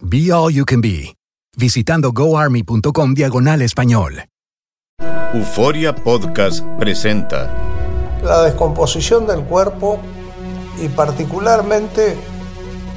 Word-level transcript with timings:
Be 0.00 0.30
All 0.30 0.52
You 0.52 0.66
Can 0.66 0.82
Be, 0.82 1.16
visitando 1.56 2.12
goarmy.com 2.12 3.14
diagonal 3.14 3.62
español. 3.62 4.26
Euforia 5.32 5.94
Podcast 5.94 6.62
presenta 6.78 7.50
la 8.22 8.42
descomposición 8.42 9.26
del 9.26 9.40
cuerpo 9.44 9.98
y 10.82 10.88
particularmente 10.88 12.14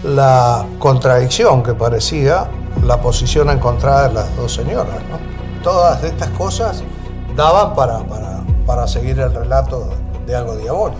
la 0.03 0.65
contradicción 0.77 1.63
que 1.63 1.73
parecía 1.73 2.49
la 2.83 3.01
posición 3.01 3.49
encontrada 3.49 4.09
de 4.09 4.13
las 4.15 4.35
dos 4.35 4.53
señoras. 4.53 5.01
¿no? 5.09 5.63
Todas 5.63 6.03
estas 6.03 6.29
cosas 6.31 6.83
daban 7.33 7.75
para, 7.75 7.99
para, 8.07 8.43
para 8.65 8.87
seguir 8.89 9.19
el 9.19 9.33
relato 9.33 9.89
de 10.27 10.35
algo 10.35 10.57
diabólico. 10.57 10.99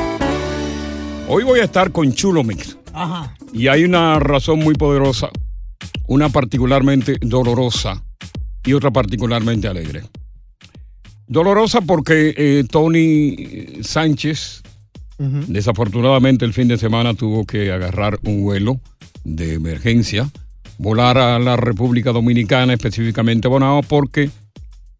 Hoy 1.33 1.45
voy 1.45 1.61
a 1.61 1.63
estar 1.63 1.93
con 1.93 2.11
Chulo 2.11 2.43
Mix. 2.43 2.77
Ajá. 2.91 3.33
Y 3.53 3.69
hay 3.69 3.85
una 3.85 4.19
razón 4.19 4.59
muy 4.59 4.73
poderosa, 4.73 5.29
una 6.05 6.27
particularmente 6.27 7.15
dolorosa 7.21 8.03
y 8.65 8.73
otra 8.73 8.91
particularmente 8.91 9.69
alegre. 9.69 10.03
Dolorosa 11.27 11.79
porque 11.79 12.33
eh, 12.35 12.65
Tony 12.69 13.81
Sánchez, 13.81 14.61
desafortunadamente 15.47 16.43
el 16.43 16.51
fin 16.51 16.67
de 16.67 16.77
semana 16.77 17.13
tuvo 17.13 17.45
que 17.45 17.71
agarrar 17.71 18.19
un 18.23 18.43
vuelo 18.43 18.81
de 19.23 19.53
emergencia, 19.53 20.29
volar 20.79 21.17
a 21.17 21.39
la 21.39 21.55
República 21.55 22.11
Dominicana, 22.11 22.73
específicamente 22.73 23.47
a 23.47 23.51
Bonao, 23.51 23.83
porque 23.83 24.29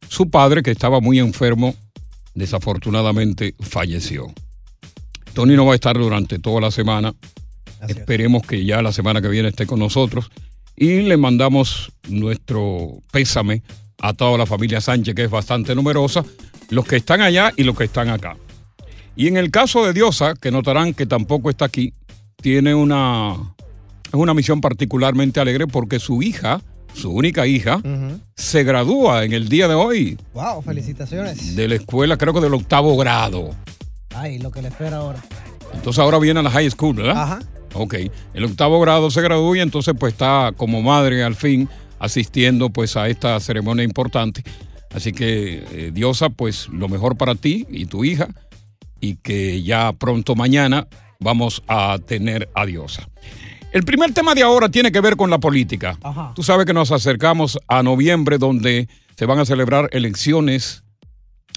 su 0.07 0.29
padre, 0.29 0.63
que 0.63 0.71
estaba 0.71 1.01
muy 1.01 1.19
enfermo, 1.19 1.75
desafortunadamente 2.35 3.53
falleció. 3.59 4.33
Tony 5.33 5.55
no 5.55 5.65
va 5.65 5.73
a 5.73 5.75
estar 5.75 5.97
durante 5.97 6.39
toda 6.39 6.61
la 6.61 6.71
semana. 6.71 7.13
Esperemos 7.87 8.43
que 8.45 8.63
ya 8.63 8.81
la 8.81 8.91
semana 8.91 9.21
que 9.21 9.27
viene 9.29 9.49
esté 9.49 9.65
con 9.65 9.79
nosotros. 9.79 10.29
Y 10.75 11.01
le 11.01 11.17
mandamos 11.17 11.91
nuestro 12.09 12.99
pésame 13.11 13.63
a 13.99 14.13
toda 14.13 14.37
la 14.37 14.45
familia 14.45 14.81
Sánchez, 14.81 15.15
que 15.15 15.23
es 15.25 15.29
bastante 15.29 15.75
numerosa, 15.75 16.23
los 16.69 16.85
que 16.85 16.97
están 16.97 17.21
allá 17.21 17.51
y 17.55 17.63
los 17.63 17.77
que 17.77 17.83
están 17.85 18.09
acá. 18.09 18.35
Y 19.15 19.27
en 19.27 19.37
el 19.37 19.51
caso 19.51 19.85
de 19.85 19.93
Diosa, 19.93 20.33
que 20.35 20.51
notarán 20.51 20.93
que 20.93 21.05
tampoco 21.05 21.49
está 21.49 21.65
aquí, 21.65 21.93
tiene 22.41 22.73
una, 22.73 23.35
es 24.07 24.13
una 24.13 24.33
misión 24.33 24.61
particularmente 24.61 25.39
alegre 25.39 25.67
porque 25.67 25.99
su 25.99 26.23
hija, 26.23 26.61
su 26.93 27.11
única 27.11 27.45
hija, 27.45 27.81
se 28.35 28.63
gradúa 28.63 29.23
en 29.23 29.33
el 29.33 29.49
día 29.49 29.67
de 29.67 29.75
hoy 29.75 30.17
Wow, 30.33 30.61
felicitaciones. 30.63 31.55
de 31.55 31.67
la 31.67 31.75
escuela, 31.75 32.17
creo 32.17 32.33
que 32.33 32.41
del 32.41 32.53
octavo 32.53 32.97
grado. 32.97 33.51
Ay, 34.21 34.37
lo 34.37 34.51
que 34.51 34.61
le 34.61 34.67
espera 34.67 34.97
ahora. 34.97 35.19
Entonces 35.73 35.97
ahora 35.97 36.19
viene 36.19 36.41
a 36.41 36.43
la 36.43 36.51
high 36.51 36.69
school, 36.69 36.95
¿verdad? 36.95 37.23
Ajá. 37.23 37.39
Ok, 37.73 37.95
el 38.35 38.45
octavo 38.45 38.79
grado 38.79 39.09
se 39.09 39.19
gradúa 39.19 39.57
y 39.57 39.61
entonces 39.61 39.95
pues 39.97 40.13
está 40.13 40.51
como 40.55 40.83
madre 40.83 41.23
al 41.23 41.35
fin 41.35 41.67
asistiendo 41.97 42.69
pues 42.69 42.95
a 42.97 43.07
esta 43.07 43.39
ceremonia 43.39 43.83
importante. 43.83 44.43
Así 44.93 45.11
que 45.11 45.63
eh, 45.71 45.91
Diosa, 45.91 46.29
pues 46.29 46.67
lo 46.69 46.87
mejor 46.87 47.17
para 47.17 47.33
ti 47.33 47.65
y 47.67 47.87
tu 47.87 48.03
hija 48.03 48.27
y 48.99 49.15
que 49.15 49.63
ya 49.63 49.91
pronto 49.93 50.35
mañana 50.35 50.87
vamos 51.19 51.63
a 51.67 51.97
tener 52.05 52.47
a 52.53 52.67
Diosa. 52.67 53.07
El 53.71 53.83
primer 53.83 54.13
tema 54.13 54.35
de 54.35 54.43
ahora 54.43 54.69
tiene 54.69 54.91
que 54.91 55.01
ver 55.01 55.15
con 55.15 55.31
la 55.31 55.39
política. 55.39 55.97
Ajá. 56.03 56.33
Tú 56.35 56.43
sabes 56.43 56.67
que 56.67 56.73
nos 56.73 56.91
acercamos 56.91 57.57
a 57.67 57.81
noviembre 57.81 58.37
donde 58.37 58.87
se 59.15 59.25
van 59.25 59.39
a 59.39 59.45
celebrar 59.45 59.89
elecciones 59.93 60.83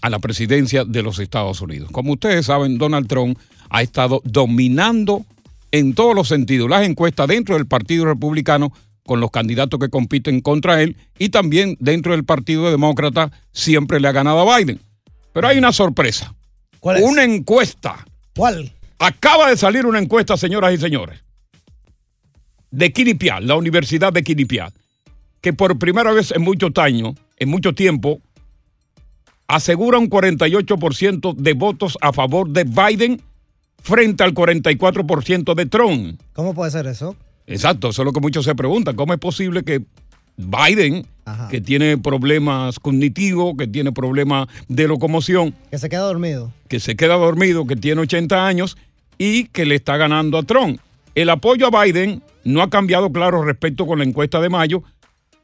a 0.04 0.10
la 0.10 0.18
presidencia 0.18 0.84
de 0.84 1.02
los 1.02 1.18
Estados 1.18 1.62
Unidos. 1.62 1.88
Como 1.90 2.12
ustedes 2.12 2.44
saben, 2.44 2.76
Donald 2.76 3.08
Trump 3.08 3.38
ha 3.70 3.80
estado 3.80 4.20
dominando 4.24 5.24
en 5.72 5.94
todos 5.94 6.14
los 6.14 6.28
sentidos 6.28 6.68
las 6.68 6.86
encuestas 6.86 7.26
dentro 7.26 7.54
del 7.54 7.66
Partido 7.66 8.04
Republicano 8.04 8.70
con 9.06 9.20
los 9.20 9.30
candidatos 9.30 9.80
que 9.80 9.88
compiten 9.88 10.42
contra 10.42 10.82
él 10.82 10.98
y 11.18 11.30
también 11.30 11.78
dentro 11.80 12.12
del 12.12 12.22
Partido 12.22 12.70
Demócrata 12.70 13.32
siempre 13.52 13.98
le 13.98 14.06
ha 14.06 14.12
ganado 14.12 14.40
a 14.40 14.58
Biden. 14.58 14.78
Pero 15.32 15.48
hay 15.48 15.56
una 15.56 15.72
sorpresa. 15.72 16.34
¿Cuál 16.80 16.98
es? 16.98 17.02
Una 17.02 17.24
encuesta. 17.24 18.04
¿Cuál? 18.36 18.74
Acaba 18.98 19.48
de 19.48 19.56
salir 19.56 19.86
una 19.86 20.00
encuesta, 20.00 20.36
señoras 20.36 20.74
y 20.74 20.76
señores, 20.76 21.18
de 22.70 22.92
Quinnipiac, 22.92 23.40
la 23.40 23.56
Universidad 23.56 24.12
de 24.12 24.22
Quinnipiac, 24.22 24.74
que 25.40 25.54
por 25.54 25.78
primera 25.78 26.12
vez 26.12 26.30
en 26.30 26.42
muchos 26.42 26.72
años, 26.76 27.14
en 27.38 27.48
mucho 27.48 27.74
tiempo, 27.74 28.20
asegura 29.46 29.98
un 29.98 30.08
48% 30.08 31.34
de 31.34 31.52
votos 31.52 31.98
a 32.00 32.12
favor 32.12 32.48
de 32.50 32.64
Biden 32.64 33.20
frente 33.82 34.24
al 34.24 34.32
44% 34.34 35.54
de 35.54 35.66
Trump. 35.66 36.20
¿Cómo 36.32 36.54
puede 36.54 36.70
ser 36.70 36.86
eso? 36.86 37.16
Exacto, 37.46 37.90
eso 37.90 38.02
es 38.02 38.06
lo 38.06 38.12
que 38.12 38.20
muchos 38.20 38.44
se 38.44 38.54
preguntan. 38.54 38.96
¿Cómo 38.96 39.12
es 39.12 39.18
posible 39.18 39.62
que 39.62 39.82
Biden, 40.36 41.06
Ajá. 41.26 41.48
que 41.48 41.60
tiene 41.60 41.96
problemas 41.98 42.78
cognitivos, 42.80 43.54
que 43.56 43.66
tiene 43.68 43.92
problemas 43.92 44.48
de 44.68 44.88
locomoción, 44.88 45.54
Que 45.70 45.78
se 45.78 45.88
queda 45.88 46.00
dormido. 46.00 46.50
que 46.68 46.80
se 46.80 46.96
queda 46.96 47.14
dormido, 47.16 47.66
que 47.66 47.76
tiene 47.76 48.00
80 48.00 48.46
años 48.46 48.76
y 49.18 49.44
que 49.48 49.64
le 49.64 49.74
está 49.76 49.96
ganando 49.96 50.38
a 50.38 50.42
Trump? 50.42 50.80
El 51.14 51.30
apoyo 51.30 51.68
a 51.72 51.84
Biden 51.84 52.22
no 52.42 52.62
ha 52.62 52.70
cambiado, 52.70 53.12
claro, 53.12 53.44
respecto 53.44 53.86
con 53.86 53.98
la 53.98 54.04
encuesta 54.04 54.40
de 54.40 54.48
mayo, 54.48 54.82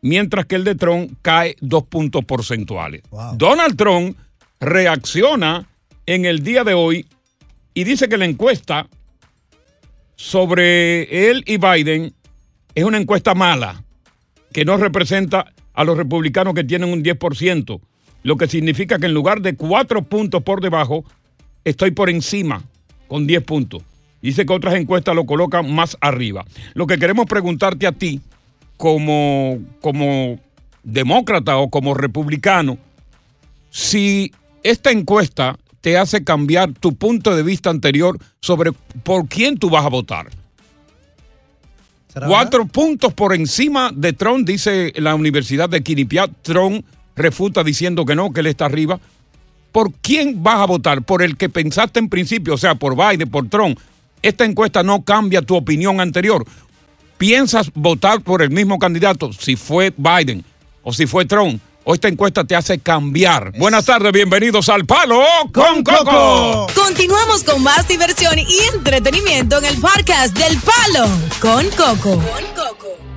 mientras 0.03 0.47
que 0.47 0.57
el 0.57 0.65
de 0.65 0.75
Trump 0.75 1.13
cae 1.23 1.57
dos 1.61 1.85
puntos 1.85 2.25
porcentuales. 2.25 3.03
Donald 3.35 3.77
Trump 3.77 4.17
reacciona 4.61 5.67
en 6.07 6.25
el 6.25 6.43
día 6.43 6.65
de 6.65 6.75
hoy 6.75 7.07
y 7.75 7.85
dice 7.85 8.09
que 8.09 8.17
la 8.17 8.25
encuesta 8.25 8.89
sobre 10.17 11.31
él 11.31 11.45
y 11.47 11.57
Biden 11.57 12.13
es 12.75 12.85
una 12.85 12.99
encuesta 12.99 13.35
mala, 13.35 13.83
que 14.53 14.65
no 14.65 14.77
representa 14.77 15.53
a 15.73 15.85
los 15.85 15.97
republicanos 15.97 16.55
que 16.55 16.65
tienen 16.65 16.93
un 16.93 17.03
10%, 17.03 17.81
lo 18.23 18.37
que 18.37 18.47
significa 18.47 18.99
que 18.99 19.07
en 19.07 19.15
lugar 19.15 19.41
de 19.41 19.57
cuatro 19.57 20.03
puntos 20.03 20.43
por 20.43 20.61
debajo, 20.61 21.05
estoy 21.65 21.93
por 21.93 22.11
encima 22.11 22.63
con 23.09 23.27
10 23.27 23.45
puntos. 23.45 23.83
Dice 24.21 24.45
que 24.45 24.53
otras 24.53 24.75
encuestas 24.75 25.15
lo 25.15 25.25
colocan 25.25 25.73
más 25.75 25.97
arriba. 26.01 26.45
Lo 26.75 26.87
que 26.87 26.99
queremos 26.99 27.27
preguntarte 27.27 27.87
a 27.87 27.93
ti, 27.93 28.21
como, 28.81 29.59
como 29.83 30.41
demócrata 30.83 31.59
o 31.59 31.69
como 31.69 31.93
republicano, 31.93 32.79
si 33.69 34.33
esta 34.63 34.91
encuesta 34.91 35.59
te 35.83 35.99
hace 35.99 36.25
cambiar 36.25 36.73
tu 36.73 36.95
punto 36.95 37.37
de 37.37 37.43
vista 37.43 37.69
anterior 37.69 38.19
sobre 38.41 38.73
por 39.03 39.29
quién 39.29 39.59
tú 39.59 39.69
vas 39.69 39.85
a 39.85 39.91
votar. 39.91 40.31
Cuatro 42.27 42.65
puntos 42.67 43.13
por 43.13 43.35
encima 43.35 43.91
de 43.95 44.15
Trump, 44.15 44.47
dice 44.47 44.95
la 44.97 45.15
Universidad 45.15 45.69
de 45.69 45.83
Quinnipiac. 45.83 46.31
Trump 46.41 46.83
refuta 47.15 47.63
diciendo 47.63 48.07
que 48.07 48.17
no, 48.17 48.33
que 48.33 48.41
él 48.41 48.47
está 48.47 48.65
arriba. 48.65 48.99
¿Por 49.73 49.93
quién 49.93 50.43
vas 50.43 50.57
a 50.57 50.65
votar? 50.65 51.03
¿Por 51.03 51.21
el 51.21 51.37
que 51.37 51.51
pensaste 51.51 51.99
en 51.99 52.09
principio? 52.09 52.55
O 52.55 52.59
sea, 52.59 52.77
por 52.77 52.97
Biden, 52.97 53.29
por 53.29 53.47
Trump. 53.51 53.79
Esta 54.23 54.47
encuesta 54.47 54.83
no 54.83 55.03
cambia 55.03 55.43
tu 55.43 55.55
opinión 55.55 56.01
anterior. 56.01 56.47
¿Piensas 57.21 57.71
votar 57.75 58.23
por 58.23 58.41
el 58.41 58.49
mismo 58.49 58.79
candidato 58.79 59.31
si 59.31 59.55
fue 59.55 59.93
Biden 59.95 60.43
o 60.83 60.91
si 60.91 61.07
fue 61.07 61.27
Trump? 61.27 61.61
O 61.85 61.93
esta 61.93 62.09
encuesta 62.09 62.45
te 62.45 62.57
hace 62.57 62.79
cambiar. 62.79 63.53
Buenas 63.59 63.85
tardes, 63.85 64.11
bienvenidos 64.11 64.71
al 64.71 64.87
Palo 64.87 65.21
con 65.53 65.83
Coco. 65.83 66.67
Continuamos 66.75 67.45
con 67.45 67.63
más 67.63 67.87
diversión 67.87 68.39
y 68.39 68.75
entretenimiento 68.75 69.59
en 69.59 69.67
el 69.67 69.77
podcast 69.79 70.35
del 70.35 70.57
Palo 70.61 71.07
con 71.43 71.67
Coco. 71.77 72.23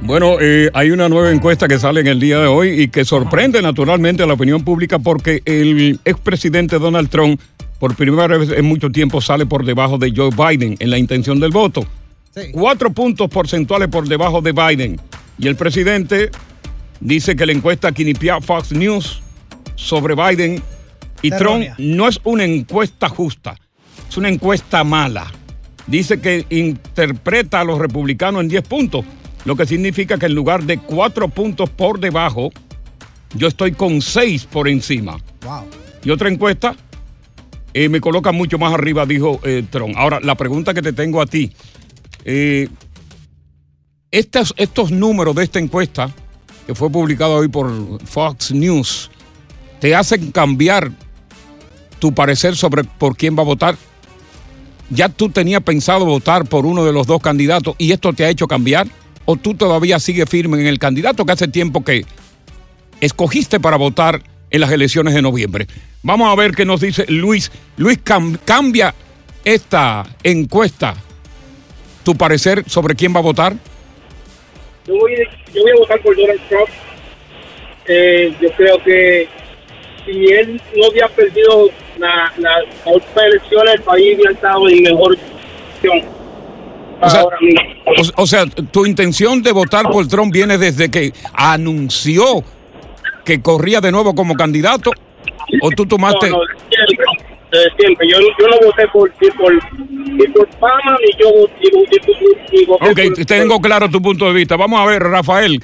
Bueno, 0.01 0.35
eh, 0.41 0.69
hay 0.73 0.91
una 0.91 1.07
nueva 1.07 1.31
encuesta 1.31 1.69
que 1.69 1.79
sale 1.79 2.01
en 2.01 2.07
el 2.07 2.19
día 2.19 2.39
de 2.39 2.47
hoy 2.47 2.81
y 2.81 2.89
que 2.89 3.05
sorprende 3.05 3.61
naturalmente 3.61 4.21
a 4.21 4.25
la 4.25 4.33
opinión 4.33 4.65
pública 4.65 4.99
porque 4.99 5.41
el 5.45 5.97
expresidente 6.03 6.77
Donald 6.77 7.09
Trump 7.09 7.39
por 7.79 7.95
primera 7.95 8.37
vez 8.37 8.49
en 8.49 8.65
mucho 8.65 8.89
tiempo 8.89 9.21
sale 9.21 9.45
por 9.45 9.63
debajo 9.63 9.97
de 9.97 10.11
Joe 10.13 10.31
Biden 10.31 10.75
en 10.79 10.89
la 10.89 10.97
intención 10.97 11.39
del 11.39 11.51
voto. 11.51 11.87
Cuatro 12.51 12.91
puntos 12.91 13.29
porcentuales 13.29 13.89
por 13.89 14.07
debajo 14.07 14.41
de 14.41 14.51
Biden. 14.51 14.99
Y 15.37 15.47
el 15.47 15.55
presidente 15.55 16.31
dice 16.99 17.35
que 17.35 17.45
la 17.45 17.51
encuesta 17.51 17.91
Quinnipiac 17.91 18.41
Fox 18.41 18.71
News 18.71 19.21
sobre 19.75 20.15
Biden 20.15 20.61
y 21.21 21.31
Trump 21.31 21.65
no 21.77 22.07
es 22.07 22.19
una 22.23 22.43
encuesta 22.43 23.09
justa, 23.09 23.55
es 24.09 24.17
una 24.17 24.29
encuesta 24.29 24.83
mala. 24.83 25.31
Dice 25.87 26.19
que 26.19 26.45
interpreta 26.49 27.61
a 27.61 27.63
los 27.63 27.77
republicanos 27.77 28.41
en 28.41 28.49
10 28.49 28.67
puntos, 28.67 29.05
lo 29.45 29.55
que 29.55 29.65
significa 29.65 30.17
que 30.17 30.27
en 30.27 30.35
lugar 30.35 30.63
de 30.63 30.77
cuatro 30.77 31.27
puntos 31.27 31.69
por 31.69 31.99
debajo, 31.99 32.51
yo 33.35 33.47
estoy 33.47 33.73
con 33.73 34.01
seis 34.01 34.45
por 34.45 34.67
encima. 34.67 35.17
Y 36.03 36.09
otra 36.09 36.29
encuesta 36.29 36.75
eh, 37.73 37.89
me 37.89 37.99
coloca 37.99 38.31
mucho 38.31 38.57
más 38.57 38.73
arriba, 38.73 39.05
dijo 39.05 39.39
eh, 39.43 39.63
Trump. 39.69 39.95
Ahora, 39.97 40.19
la 40.21 40.35
pregunta 40.35 40.73
que 40.73 40.81
te 40.81 40.93
tengo 40.93 41.21
a 41.21 41.25
ti. 41.25 41.51
Eh, 42.23 42.69
estos, 44.11 44.53
estos 44.57 44.91
números 44.91 45.35
de 45.35 45.43
esta 45.43 45.59
encuesta, 45.59 46.11
que 46.65 46.75
fue 46.75 46.89
publicada 46.89 47.31
hoy 47.31 47.47
por 47.47 47.71
Fox 48.05 48.51
News, 48.51 49.09
te 49.79 49.95
hacen 49.95 50.31
cambiar 50.31 50.91
tu 51.99 52.13
parecer 52.13 52.55
sobre 52.55 52.83
por 52.83 53.17
quién 53.17 53.37
va 53.37 53.41
a 53.41 53.45
votar. 53.45 53.75
¿Ya 54.89 55.09
tú 55.09 55.29
tenías 55.29 55.63
pensado 55.63 56.05
votar 56.05 56.45
por 56.45 56.65
uno 56.65 56.85
de 56.85 56.93
los 56.93 57.07
dos 57.07 57.21
candidatos 57.21 57.75
y 57.77 57.91
esto 57.91 58.13
te 58.13 58.25
ha 58.25 58.29
hecho 58.29 58.47
cambiar? 58.47 58.87
¿O 59.25 59.35
tú 59.35 59.55
todavía 59.55 59.99
sigues 59.99 60.29
firme 60.29 60.59
en 60.59 60.67
el 60.67 60.79
candidato 60.79 61.25
que 61.25 61.31
hace 61.31 61.47
tiempo 61.47 61.83
que 61.83 62.05
escogiste 63.01 63.59
para 63.59 63.77
votar 63.77 64.21
en 64.51 64.61
las 64.61 64.71
elecciones 64.71 65.13
de 65.13 65.21
noviembre? 65.21 65.67
Vamos 66.03 66.31
a 66.31 66.35
ver 66.35 66.53
qué 66.53 66.65
nos 66.65 66.81
dice 66.81 67.05
Luis. 67.07 67.51
Luis, 67.77 67.99
¿cambia 68.45 68.93
esta 69.43 70.05
encuesta 70.23 70.95
tu 72.03 72.15
parecer 72.15 72.63
sobre 72.67 72.95
quién 72.95 73.13
va 73.13 73.19
a 73.19 73.23
votar? 73.23 73.53
Yo 74.85 74.95
voy, 74.95 75.15
yo 75.53 75.61
voy 75.61 75.71
a 75.71 75.79
votar 75.79 76.01
por 76.01 76.15
Donald 76.15 76.41
Trump. 76.49 76.69
Eh, 77.87 78.33
yo 78.41 78.51
creo 78.51 78.83
que 78.83 79.27
si 80.05 80.25
él 80.25 80.61
no 80.75 80.87
había 80.87 81.07
perdido 81.09 81.69
la, 81.97 82.33
la, 82.37 82.49
la 82.85 83.25
elecciones, 83.25 83.75
el 83.75 83.81
país 83.81 84.17
había 84.17 84.31
estado 84.31 84.69
en 84.69 84.83
mejor 84.83 85.17
situación. 85.81 86.13
O 87.01 87.09
sea, 87.09 87.23
o, 87.23 88.21
o 88.21 88.27
sea, 88.27 88.45
tu 88.45 88.85
intención 88.85 89.43
de 89.43 89.51
votar 89.51 89.89
por 89.89 90.07
Trump 90.07 90.33
viene 90.33 90.57
desde 90.57 90.89
que 90.89 91.11
anunció 91.33 92.43
que 93.25 93.41
corría 93.41 93.81
de 93.81 93.91
nuevo 93.91 94.15
como 94.15 94.35
candidato 94.35 94.91
¿O 95.61 95.69
tú 95.71 95.85
tomaste.? 95.85 96.29
No, 96.29 96.37
no, 96.37 96.43
siempre, 97.53 97.75
siempre. 97.77 98.07
Yo, 98.09 98.17
yo 98.39 98.47
no 98.47 98.67
voté 98.67 98.87
por, 98.89 99.11
ni 99.21 99.29
por, 99.31 99.53
ni 99.79 100.27
por 100.27 100.47
fama, 100.59 100.97
ni 101.01 101.23
yo 101.23 101.29
ni, 101.59 102.59
ni, 102.59 102.65
voté 102.65 102.89
Ok, 103.11 103.25
tengo 103.27 103.59
claro 103.59 103.89
tu 103.89 104.01
punto 104.01 104.25
de 104.25 104.33
vista. 104.33 104.55
Vamos 104.55 104.79
a 104.79 104.85
ver, 104.85 105.03
Rafael, 105.03 105.61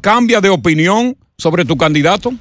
¿cambia 0.00 0.40
de 0.40 0.48
opinión 0.48 1.16
sobre 1.36 1.64
tu 1.64 1.76
candidato? 1.76 2.32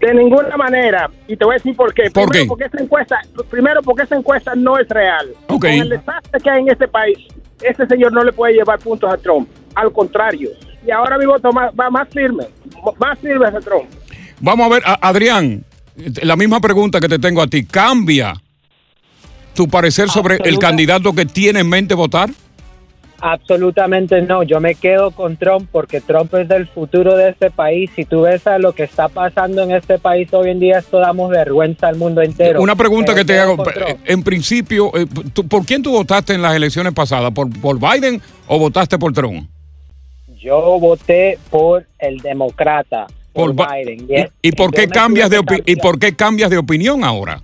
De 0.00 0.12
ninguna 0.12 0.56
manera. 0.56 1.08
Y 1.28 1.36
te 1.36 1.44
voy 1.44 1.54
a 1.54 1.56
decir 1.56 1.74
por 1.76 1.94
qué. 1.94 2.10
¿Por 2.10 2.28
primero, 2.28 2.32
qué? 2.44 2.48
Porque 2.48 2.64
esa 2.64 2.82
encuesta, 2.82 3.20
primero, 3.50 3.82
porque 3.82 4.02
esa 4.02 4.16
encuesta 4.16 4.54
no 4.54 4.78
es 4.78 4.88
real. 4.88 5.28
Ok. 5.48 5.62
Con 5.62 5.70
el 5.70 5.88
desastre 5.88 6.40
que 6.42 6.50
hay 6.50 6.62
en 6.62 6.68
este 6.70 6.88
país, 6.88 7.18
este 7.62 7.86
señor 7.86 8.12
no 8.12 8.22
le 8.22 8.32
puede 8.32 8.54
llevar 8.54 8.78
puntos 8.80 9.10
a 9.12 9.16
Trump. 9.16 9.48
Al 9.74 9.92
contrario. 9.92 10.50
Y 10.86 10.90
ahora 10.90 11.16
mi 11.16 11.24
voto 11.24 11.50
va, 11.52 11.70
va 11.70 11.88
más 11.90 12.08
firme. 12.10 12.44
Más 12.98 13.18
firme 13.18 13.46
hacia 13.46 13.60
Trump. 13.60 13.84
Vamos 14.40 14.66
a 14.66 14.74
ver, 14.74 14.82
a- 14.84 14.98
Adrián, 15.08 15.64
la 15.96 16.36
misma 16.36 16.60
pregunta 16.60 17.00
que 17.00 17.08
te 17.08 17.18
tengo 17.18 17.42
a 17.42 17.46
ti. 17.46 17.64
¿Cambia 17.64 18.34
tu 19.54 19.68
parecer 19.68 20.08
sobre 20.08 20.38
el 20.44 20.58
candidato 20.58 21.12
que 21.12 21.26
tiene 21.26 21.60
en 21.60 21.68
mente 21.68 21.94
votar? 21.94 22.30
Absolutamente 23.20 24.20
no, 24.20 24.42
yo 24.42 24.60
me 24.60 24.74
quedo 24.74 25.10
con 25.10 25.38
Trump 25.38 25.68
porque 25.72 26.02
Trump 26.02 26.34
es 26.34 26.46
del 26.46 26.66
futuro 26.66 27.16
de 27.16 27.30
este 27.30 27.50
país. 27.50 27.90
Si 27.96 28.04
tú 28.04 28.22
ves 28.22 28.46
a 28.46 28.58
lo 28.58 28.74
que 28.74 28.82
está 28.82 29.08
pasando 29.08 29.62
en 29.62 29.70
este 29.70 29.98
país 29.98 30.28
hoy 30.34 30.50
en 30.50 30.60
día, 30.60 30.80
esto 30.80 30.98
damos 30.98 31.30
vergüenza 31.30 31.88
al 31.88 31.96
mundo 31.96 32.20
entero. 32.20 32.60
Una 32.60 32.76
pregunta 32.76 33.14
que 33.14 33.24
te 33.24 33.38
hago. 33.38 33.56
Trump. 33.62 34.00
En 34.04 34.22
principio, 34.22 34.94
eh, 34.94 35.06
¿por 35.48 35.64
quién 35.64 35.82
tú 35.82 35.92
votaste 35.92 36.34
en 36.34 36.42
las 36.42 36.54
elecciones 36.54 36.92
pasadas? 36.92 37.30
¿Por, 37.30 37.48
por 37.60 37.78
Biden 37.78 38.20
o 38.46 38.58
votaste 38.58 38.98
por 38.98 39.14
Trump? 39.14 39.48
Yo 40.38 40.78
voté 40.78 41.38
por 41.48 41.86
el 41.98 42.18
demócrata, 42.18 43.06
por, 43.34 43.54
Por 43.54 43.66
Ba- 43.66 43.74
Biden. 43.76 44.06
¿Y, 44.42 44.48
y 44.48 44.52
por 44.52 44.70
qué 44.72 44.88
cambias 44.88 45.28
de 45.28 45.42
y 45.66 45.76
por 45.76 45.98
qué 45.98 46.14
cambias 46.16 46.48
de 46.48 46.56
opinión 46.56 47.04
ahora? 47.04 47.42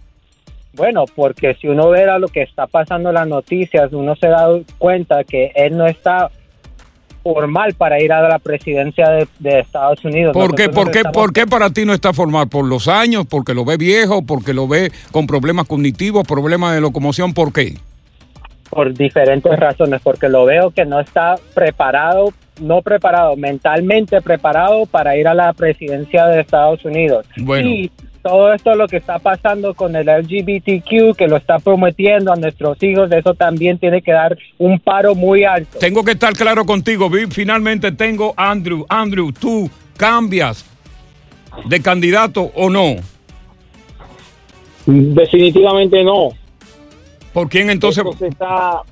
Bueno, 0.73 1.05
porque 1.15 1.55
si 1.61 1.67
uno 1.67 1.91
ve 1.91 2.07
lo 2.19 2.29
que 2.29 2.43
está 2.43 2.67
pasando 2.67 3.11
en 3.11 3.17
las 3.17 3.27
noticias, 3.29 3.93
uno 3.93 4.15
se 4.17 4.29
da 4.29 4.47
cuenta 4.79 5.25
que 5.25 5.51
él 5.55 5.77
no 5.77 5.87
está 5.87 6.31
formal 7.23 7.75
para 7.75 8.01
ir 8.01 8.13
a 8.13 8.27
la 8.27 8.39
presidencia 8.39 9.11
de, 9.11 9.29
de 9.41 9.59
Estados 9.61 10.03
Unidos. 10.05 10.33
¿Por 10.33 10.55
qué, 10.55 10.69
por, 10.69 10.91
qué, 10.91 11.03
¿Por 11.13 11.33
qué 11.33 11.47
para 11.47 11.71
ti 11.71 11.85
no 11.85 11.93
está 11.93 12.13
formal? 12.13 12.49
¿Por 12.49 12.65
los 12.65 12.89
años? 12.89 13.27
¿Porque 13.29 13.53
lo 13.53 13.65
ve 13.65 13.77
viejo? 13.77 14.23
¿Porque 14.23 14.55
lo 14.55 14.67
ve 14.69 14.91
con 15.11 15.27
problemas 15.27 15.67
cognitivos, 15.67 16.27
problemas 16.27 16.75
de 16.75 16.81
locomoción? 16.81 17.35
¿Por 17.35 17.53
qué? 17.53 17.75
Por 18.71 18.95
diferentes 18.95 19.59
razones, 19.59 20.01
porque 20.03 20.29
lo 20.29 20.45
veo 20.45 20.71
que 20.71 20.85
no 20.85 21.01
está 21.01 21.37
preparado, 21.55 22.33
no 22.61 22.83
preparado, 22.83 23.37
mentalmente 23.37 24.21
preparado 24.23 24.87
para 24.87 25.17
ir 25.17 25.27
a 25.27 25.35
la 25.35 25.53
presidencia 25.53 26.27
de 26.27 26.41
Estados 26.41 26.85
Unidos. 26.85 27.27
Bueno. 27.37 27.69
Y 27.69 27.91
todo 28.23 28.53
esto 28.53 28.75
lo 28.75 28.87
que 28.87 28.99
está 28.99 29.19
pasando 29.19 29.75
con 29.75 29.97
el 29.97 30.07
LGBTQ, 30.07 31.17
que 31.17 31.27
lo 31.27 31.37
está 31.37 31.59
prometiendo 31.59 32.33
a 32.33 32.37
nuestros 32.37 32.81
hijos, 32.83 33.11
eso 33.11 33.35
también 33.35 33.79
tiene 33.79 34.03
que 34.03 34.13
dar 34.13 34.37
un 34.59 34.79
paro 34.79 35.15
muy 35.15 35.45
alto. 35.45 35.79
Tengo 35.79 36.05
que 36.05 36.13
estar 36.13 36.33
claro 36.35 36.65
contigo, 36.65 37.09
Viv. 37.11 37.31
Finalmente 37.33 37.93
tengo 37.93 38.35
Andrew. 38.37 38.85
Andrew, 38.89 39.33
¿tú 39.33 39.71
cambias 39.97 40.65
de 41.67 41.81
candidato 41.81 42.51
o 42.55 42.71
no? 42.71 42.97
Definitivamente 44.87 46.03
no. 46.05 46.31
¿Por 47.33 47.49
quién 47.49 47.71
entonces? 47.71 48.05
Esto 48.05 48.19
se 48.19 48.29
está 48.29 48.83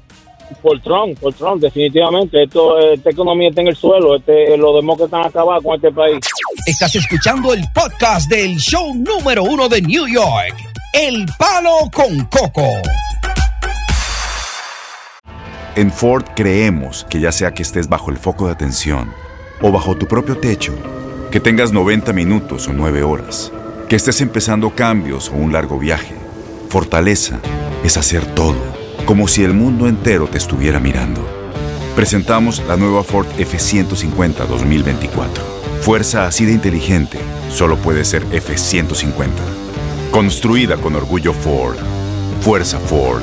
por 0.63 0.81
Trump, 0.81 1.19
por 1.19 1.35
Trump, 1.35 1.61
definitivamente. 1.61 2.45
Esto, 2.45 2.79
esta 2.79 3.11
economía 3.11 3.49
está 3.49 3.61
en 3.61 3.69
el 3.69 3.77
suelo. 3.77 4.17
Este, 4.17 4.57
los 4.57 4.75
demócratas 4.77 5.21
han 5.21 5.27
acabado 5.27 5.63
con 5.63 5.77
este 5.77 5.93
país. 5.93 6.19
Estás 6.67 6.95
escuchando 6.95 7.53
el 7.53 7.65
podcast 7.75 8.31
del 8.31 8.57
show 8.57 8.95
número 8.95 9.43
uno 9.43 9.69
de 9.69 9.83
New 9.83 10.07
York, 10.07 10.55
El 10.93 11.27
Palo 11.39 11.91
con 11.93 12.25
Coco. 12.27 12.67
En 15.75 15.93
Ford 15.93 16.25
creemos 16.35 17.07
que 17.09 17.21
ya 17.21 17.31
sea 17.31 17.55
que 17.55 17.63
estés 17.63 17.89
bajo 17.89 18.11
el 18.11 18.17
foco 18.17 18.47
de 18.47 18.53
atención 18.53 19.13
o 19.61 19.71
bajo 19.71 19.97
tu 19.97 20.07
propio 20.07 20.37
techo, 20.37 20.75
que 21.31 21.39
tengas 21.41 21.73
90 21.73 22.13
minutos 22.13 22.67
o 22.67 22.73
9 22.73 23.03
horas, 23.05 23.53
que 23.89 23.97
estés 23.97 24.21
empezando 24.21 24.71
cambios 24.71 25.29
o 25.29 25.35
un 25.35 25.53
largo 25.53 25.79
viaje, 25.79 26.15
fortaleza 26.69 27.41
es 27.85 27.97
hacer 27.97 28.25
todo, 28.35 28.57
como 29.07 29.29
si 29.29 29.45
el 29.45 29.55
mundo 29.55 29.89
entero 29.89 30.27
te 30.27 30.39
estuviera 30.39 30.81
mirando. 30.81 31.27
Presentamos 31.95 32.63
la 32.69 32.77
nueva 32.77 33.03
Ford 33.03 33.27
F150 33.39 34.47
2024. 34.47 35.45
Fuerza 35.81 36.27
así 36.27 36.45
de 36.45 36.53
inteligente 36.53 37.19
solo 37.51 37.77
puede 37.77 38.05
ser 38.05 38.23
F-150. 38.33 39.29
Construida 40.11 40.77
con 40.77 40.95
orgullo 40.95 41.33
Ford. 41.33 41.77
Fuerza 42.41 42.79
Ford. 42.79 43.23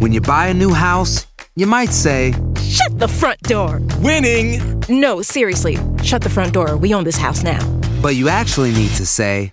When 0.00 0.12
you 0.12 0.20
buy 0.20 0.48
a 0.48 0.54
new 0.54 0.72
house, 0.74 1.26
you 1.56 1.66
might 1.66 1.92
say, 1.92 2.34
Shut 2.60 2.98
the 2.98 3.08
front 3.08 3.40
door. 3.42 3.80
Winning! 4.00 4.60
No, 4.88 5.22
seriously. 5.22 5.78
Shut 6.02 6.22
the 6.22 6.28
front 6.28 6.52
door. 6.52 6.76
We 6.76 6.92
own 6.92 7.04
this 7.04 7.16
house 7.16 7.42
now. 7.42 7.60
But 8.02 8.16
you 8.16 8.28
actually 8.28 8.72
need 8.72 8.90
to 8.96 9.06
say, 9.06 9.52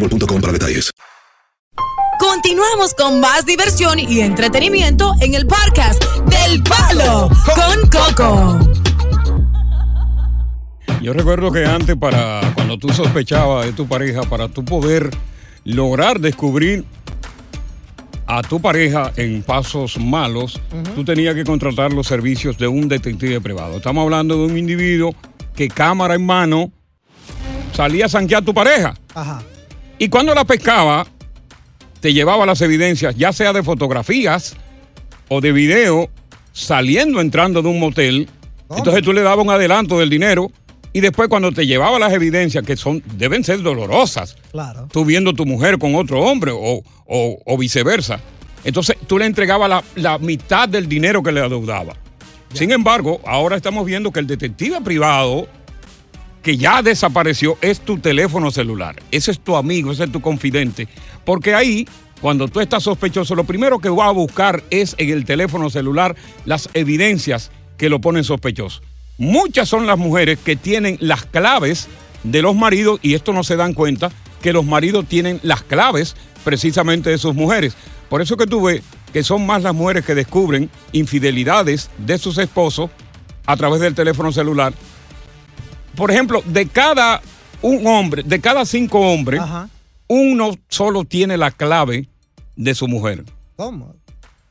boostmobile.com 0.01 0.41
para 0.41 0.53
detalles. 0.53 0.91
Continuamos 2.19 2.93
con 2.93 3.19
más 3.19 3.45
diversión 3.45 3.99
y 3.99 4.21
entretenimiento 4.21 5.13
en 5.21 5.33
el 5.33 5.47
podcast 5.47 6.03
del 6.27 6.61
Palo 6.63 7.29
con 7.55 7.89
Coco. 7.89 8.59
Yo 11.01 11.13
recuerdo 11.13 11.51
que 11.51 11.65
antes 11.65 11.95
para 11.95 12.41
cuando 12.53 12.77
tú 12.77 12.89
sospechabas 12.89 13.65
de 13.65 13.73
tu 13.73 13.87
pareja, 13.87 14.21
para 14.21 14.47
tú 14.49 14.63
poder 14.63 15.09
lograr 15.63 16.19
descubrir 16.19 16.85
a 18.27 18.43
tu 18.43 18.61
pareja 18.61 19.11
en 19.15 19.41
pasos 19.41 19.99
malos, 19.99 20.61
tú 20.95 21.03
tenías 21.03 21.33
que 21.33 21.43
contratar 21.43 21.91
los 21.91 22.05
servicios 22.05 22.57
de 22.57 22.67
un 22.67 22.87
detective 22.87 23.41
privado. 23.41 23.77
Estamos 23.77 24.03
hablando 24.03 24.37
de 24.37 24.45
un 24.45 24.57
individuo 24.57 25.15
que 25.55 25.69
cámara 25.69 26.13
en 26.13 26.25
mano 26.25 26.71
salía 27.73 28.05
a 28.05 28.09
sanquear 28.09 28.43
a 28.43 28.45
tu 28.45 28.53
pareja. 28.53 28.93
Ajá. 29.15 29.41
Y 30.01 30.09
cuando 30.09 30.33
la 30.33 30.45
pescaba, 30.45 31.05
te 31.99 32.11
llevaba 32.11 32.43
las 32.47 32.59
evidencias, 32.61 33.15
ya 33.15 33.31
sea 33.31 33.53
de 33.53 33.61
fotografías 33.61 34.55
o 35.29 35.41
de 35.41 35.51
video, 35.51 36.09
saliendo, 36.51 37.21
entrando 37.21 37.61
de 37.61 37.67
un 37.69 37.79
motel. 37.79 38.27
Entonces 38.75 39.03
tú 39.03 39.13
le 39.13 39.21
dabas 39.21 39.45
un 39.45 39.51
adelanto 39.51 39.99
del 39.99 40.09
dinero 40.09 40.51
y 40.91 41.01
después 41.01 41.29
cuando 41.29 41.51
te 41.51 41.67
llevaba 41.67 41.99
las 41.99 42.11
evidencias, 42.13 42.65
que 42.65 42.75
son, 42.77 43.03
deben 43.15 43.43
ser 43.43 43.61
dolorosas, 43.61 44.35
Claro. 44.51 44.87
tú 44.91 45.05
viendo 45.05 45.33
tu 45.33 45.45
mujer 45.45 45.77
con 45.77 45.93
otro 45.93 46.19
hombre 46.21 46.49
o, 46.51 46.81
o- 47.05 47.39
o 47.45 47.57
viceversa. 47.59 48.19
Entonces 48.63 48.95
tú 49.05 49.19
le 49.19 49.27
entregabas 49.27 49.69
la, 49.69 49.83
la 49.97 50.17
mitad 50.17 50.67
del 50.67 50.89
dinero 50.89 51.21
que 51.21 51.31
le 51.31 51.41
adeudaba. 51.41 51.93
Sin 52.53 52.71
embargo, 52.71 53.21
ahora 53.23 53.55
estamos 53.55 53.85
viendo 53.85 54.11
que 54.11 54.19
el 54.19 54.25
detective 54.25 54.81
privado 54.81 55.47
que 56.41 56.57
ya 56.57 56.81
desapareció 56.81 57.57
es 57.61 57.79
tu 57.79 57.99
teléfono 57.99 58.51
celular. 58.51 59.01
Ese 59.11 59.31
es 59.31 59.39
tu 59.39 59.55
amigo, 59.55 59.91
ese 59.91 60.05
es 60.05 60.11
tu 60.11 60.21
confidente. 60.21 60.87
Porque 61.23 61.53
ahí, 61.53 61.87
cuando 62.19 62.47
tú 62.47 62.59
estás 62.59 62.83
sospechoso, 62.83 63.35
lo 63.35 63.43
primero 63.43 63.79
que 63.79 63.89
va 63.89 64.07
a 64.07 64.11
buscar 64.11 64.63
es 64.69 64.95
en 64.97 65.09
el 65.09 65.25
teléfono 65.25 65.69
celular 65.69 66.15
las 66.45 66.69
evidencias 66.73 67.51
que 67.77 67.89
lo 67.89 68.01
ponen 68.01 68.23
sospechoso. 68.23 68.81
Muchas 69.17 69.69
son 69.69 69.85
las 69.85 69.97
mujeres 69.97 70.39
que 70.39 70.55
tienen 70.55 70.97
las 70.99 71.25
claves 71.25 71.87
de 72.23 72.41
los 72.41 72.55
maridos 72.55 72.99
y 73.03 73.13
esto 73.13 73.33
no 73.33 73.43
se 73.43 73.55
dan 73.55 73.73
cuenta 73.73 74.11
que 74.41 74.53
los 74.53 74.65
maridos 74.65 75.05
tienen 75.07 75.39
las 75.43 75.61
claves 75.61 76.15
precisamente 76.43 77.11
de 77.11 77.17
sus 77.17 77.35
mujeres. 77.35 77.75
Por 78.09 78.21
eso 78.21 78.35
que 78.35 78.47
tú 78.47 78.63
ves 78.63 78.81
que 79.13 79.23
son 79.23 79.45
más 79.45 79.61
las 79.61 79.75
mujeres 79.75 80.05
que 80.05 80.15
descubren 80.15 80.69
infidelidades 80.91 81.89
de 81.97 82.17
sus 82.17 82.37
esposos 82.37 82.89
a 83.45 83.57
través 83.57 83.81
del 83.81 83.93
teléfono 83.93 84.31
celular 84.31 84.73
por 85.95 86.11
ejemplo, 86.11 86.41
de 86.45 86.67
cada 86.67 87.21
un 87.61 87.85
hombre, 87.87 88.23
de 88.23 88.39
cada 88.41 88.65
cinco 88.65 88.99
hombres, 88.99 89.41
uno 90.07 90.51
solo 90.69 91.03
tiene 91.05 91.37
la 91.37 91.51
clave 91.51 92.07
de 92.55 92.75
su 92.75 92.87
mujer. 92.87 93.23
¿Cómo? 93.55 93.95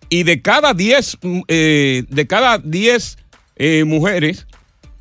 Y 0.08 0.22
de 0.24 0.40
cada 0.42 0.74
diez, 0.74 1.16
mm, 1.22 1.40
eh, 1.48 2.04
de 2.08 2.26
cada 2.26 2.58
diez 2.58 3.18
eh, 3.56 3.84
mujeres, 3.84 4.46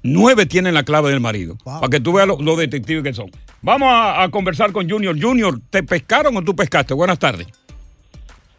nueve 0.03 0.46
tienen 0.46 0.74
la 0.74 0.84
clave 0.84 1.10
del 1.12 1.19
marido. 1.19 1.58
Para 1.63 1.88
que 1.89 2.00
tú 2.00 2.13
veas 2.13 2.27
lo- 2.27 2.41
los 2.41 2.58
detectives 2.58 3.03
que 3.03 3.13
son. 3.13 3.31
Vamos 3.62 3.89
a, 3.91 4.24
a 4.24 4.29
conversar 4.29 4.72
con 4.72 4.89
Junior. 4.89 5.19
Junior, 5.19 5.60
¿te 5.69 5.84
pescaron 5.84 6.36
o 6.38 6.41
tú 6.41 6.55
pescaste? 6.55 6.93
Buenas 6.93 7.19
tardes. 7.19 7.48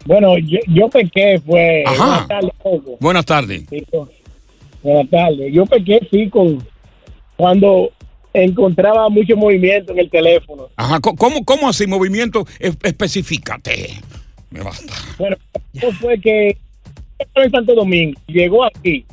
Bueno, 0.07 0.39
yo, 0.39 0.59
yo 0.69 0.89
pequé, 0.89 1.41
fue. 1.45 1.85
Ajá. 1.87 2.27
Buenas 2.27 2.29
tardes. 2.29 2.53
Buenas 3.01 3.27
tardes. 3.27 3.63
Sí, 3.71 3.85
con- 3.91 4.11
Buenas 4.83 5.11
tardes. 5.11 5.53
Yo 5.53 5.67
pequé, 5.67 6.01
sí, 6.11 6.29
con. 6.31 6.67
Cuando 7.41 7.91
encontraba 8.35 9.09
mucho 9.09 9.35
movimiento 9.35 9.93
en 9.93 10.01
el 10.01 10.11
teléfono. 10.11 10.69
Ajá, 10.77 11.01
¿cómo, 11.01 11.43
cómo 11.43 11.71
así? 11.71 11.87
Movimiento, 11.87 12.45
Es- 12.59 12.77
especificate. 12.83 13.89
Me 14.51 14.61
basta. 14.63 14.93
Bueno, 15.19 15.37
eso 15.73 15.91
fue 15.93 16.21
que 16.21 16.59
estaba 17.19 17.47
en 17.47 17.51
Santo 17.51 17.75
Domingo, 17.75 18.21
llegó 18.27 18.63
aquí. 18.65 19.07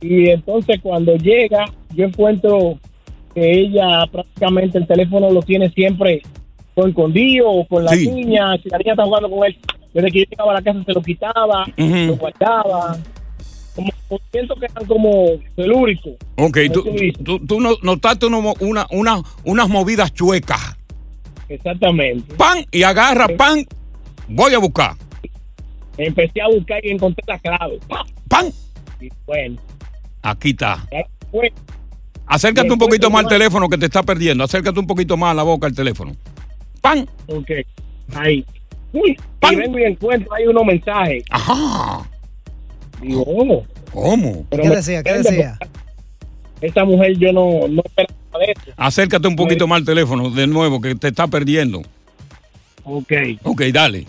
Y 0.00 0.30
entonces 0.30 0.80
cuando 0.82 1.14
llega, 1.14 1.66
yo 1.94 2.06
encuentro 2.06 2.80
que 3.36 3.52
ella 3.60 4.04
prácticamente 4.10 4.78
el 4.78 4.88
teléfono 4.88 5.30
lo 5.30 5.40
tiene 5.42 5.70
siempre 5.70 6.22
con 6.74 6.88
escondido 6.88 7.48
o 7.48 7.64
con 7.68 7.84
la 7.84 7.92
Sí. 7.92 8.10
niña. 8.10 8.56
Si 8.60 8.68
la 8.68 8.78
niña 8.78 8.92
está 8.94 9.04
jugando 9.04 9.30
con 9.30 9.46
él, 9.46 9.56
desde 9.94 10.10
que 10.10 10.18
yo 10.18 10.24
llegaba 10.28 10.50
a 10.50 10.54
la 10.54 10.62
casa 10.62 10.82
se 10.84 10.92
lo 10.92 11.02
quitaba, 11.02 11.66
lo 11.76 12.16
guardaba. 12.16 12.98
Como 14.08 14.20
siento 14.32 14.54
que 14.56 14.66
eran 14.66 14.86
como 14.86 15.26
telúricos. 15.54 16.12
Ok, 16.36 16.58
tú, 16.72 16.82
Como 16.84 16.96
tú 16.96 17.22
tú, 17.24 17.46
tú 17.46 17.60
no- 17.60 17.76
notaste 17.82 18.26
uno- 18.26 18.54
una, 18.60 18.86
una- 18.90 19.22
unas 19.44 19.68
movidas 19.68 20.12
chuecas. 20.12 20.76
Exactamente. 21.48 22.34
Pan 22.34 22.64
y 22.72 22.82
agarra 22.82 23.28
pan. 23.36 23.64
Voy 24.28 24.52
a 24.54 24.58
buscar. 24.58 24.94
Empecé 25.96 26.40
a 26.42 26.48
buscar 26.48 26.84
y 26.84 26.90
encontré 26.90 27.24
la 27.26 27.38
clave. 27.38 27.78
¡Pam! 28.28 28.46
Y 29.00 29.08
bueno, 29.26 29.56
Aquí 30.22 30.50
está. 30.50 30.84
Acércate 32.26 32.70
un 32.72 32.78
poquito 32.78 33.08
más 33.10 33.22
al 33.24 33.28
teléfono 33.28 33.68
que 33.68 33.78
te 33.78 33.86
está 33.86 34.02
perdiendo. 34.02 34.44
Acércate 34.44 34.78
un 34.78 34.86
poquito 34.86 35.16
más 35.16 35.30
a 35.30 35.34
la 35.34 35.42
boca 35.44 35.66
al 35.68 35.74
teléfono. 35.74 36.12
¡Pam! 36.82 37.06
Ok, 37.28 37.50
ahí. 38.14 38.44
Uy, 38.92 39.16
y 39.50 39.54
vengo 39.56 39.78
y 39.78 39.84
encuentro 39.84 40.32
ahí 40.34 40.46
unos 40.46 40.64
mensajes. 40.64 41.22
Ajá. 41.30 42.08
Digo, 43.00 43.22
oh, 43.26 43.64
¿Cómo? 43.92 44.44
pero 44.50 44.62
¿Qué 44.62 44.68
decía? 44.70 45.02
¿Qué 45.02 45.12
decía? 45.14 45.58
Esta 46.60 46.84
mujer 46.84 47.16
yo 47.18 47.32
no, 47.32 47.68
no 47.68 47.82
esperaba 47.84 48.38
de. 48.40 48.54
Acércate 48.76 49.28
un 49.28 49.36
poquito 49.36 49.66
más 49.66 49.78
al 49.78 49.84
teléfono 49.84 50.30
de 50.30 50.46
nuevo 50.46 50.80
que 50.80 50.94
te 50.94 51.08
está 51.08 51.26
perdiendo. 51.26 51.82
Ok. 52.84 53.12
Ok, 53.44 53.62
dale. 53.72 54.06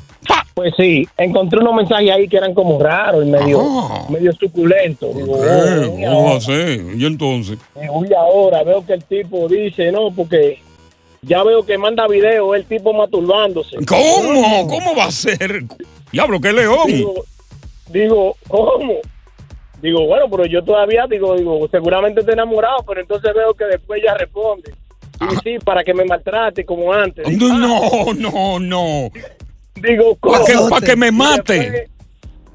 Pues 0.55 0.74
sí, 0.75 1.08
encontré 1.17 1.58
unos 1.60 1.74
mensajes 1.74 2.12
ahí 2.12 2.27
que 2.27 2.36
eran 2.36 2.53
como 2.53 2.77
raros 2.84 3.25
y 3.25 3.29
medio, 3.29 3.63
medio 4.10 4.34
suculentos. 4.34 5.15
Digo, 5.15 5.34
oh, 5.34 5.46
Eh, 5.46 5.88
voy 5.88 6.03
¿Cómo 6.03 6.24
va 6.24 6.29
a 6.29 6.31
ahora, 6.34 6.41
ser? 6.41 6.81
¿Y 6.98 7.05
entonces? 7.05 7.58
me 7.79 7.89
voy 7.89 8.10
ahora, 8.13 8.63
veo 8.63 8.86
que 8.86 8.93
el 8.93 9.03
tipo 9.05 9.48
dice, 9.48 9.89
no, 9.89 10.12
porque 10.12 10.60
ya 11.22 11.43
veo 11.43 11.65
que 11.65 11.77
manda 11.77 12.08
video 12.10 12.55
el 12.55 12.65
tipo 12.65 12.91
masturbándose. 12.93 13.77
¿Cómo? 13.86 14.67
¿Cómo 14.67 14.96
va 14.98 15.05
a 15.05 15.12
ser? 15.12 15.63
Diablo, 16.12 16.41
qué 16.41 16.51
león. 16.51 16.88
Digo, 16.88 17.13
digo, 17.89 18.36
¿cómo? 18.48 18.96
Digo, 19.81 20.05
bueno, 20.08 20.29
pero 20.29 20.46
yo 20.46 20.63
todavía 20.63 21.05
digo, 21.10 21.36
digo, 21.38 21.67
seguramente 21.72 22.19
está 22.22 22.34
enamorado, 22.34 22.84
pero 22.88 23.01
entonces 23.01 23.34
veo 23.34 23.53
que 23.53 23.65
después 23.65 24.01
ya 24.05 24.13
responde. 24.13 24.74
Y 25.22 25.36
sí, 25.43 25.58
para 25.63 25.84
que 25.84 25.93
me 25.93 26.05
maltrate 26.05 26.65
como 26.65 26.93
antes. 26.93 27.25
Digo, 27.27 27.48
No, 27.50 28.13
no, 28.13 28.60
no. 28.60 29.10
Digo, 29.75 30.15
¿Para 30.15 30.43
que, 30.46 30.53
¿cómo? 30.53 30.69
pa' 30.69 30.81
que 30.81 30.96
me 30.96 31.08
Y 31.08 31.12
mate? 31.12 31.89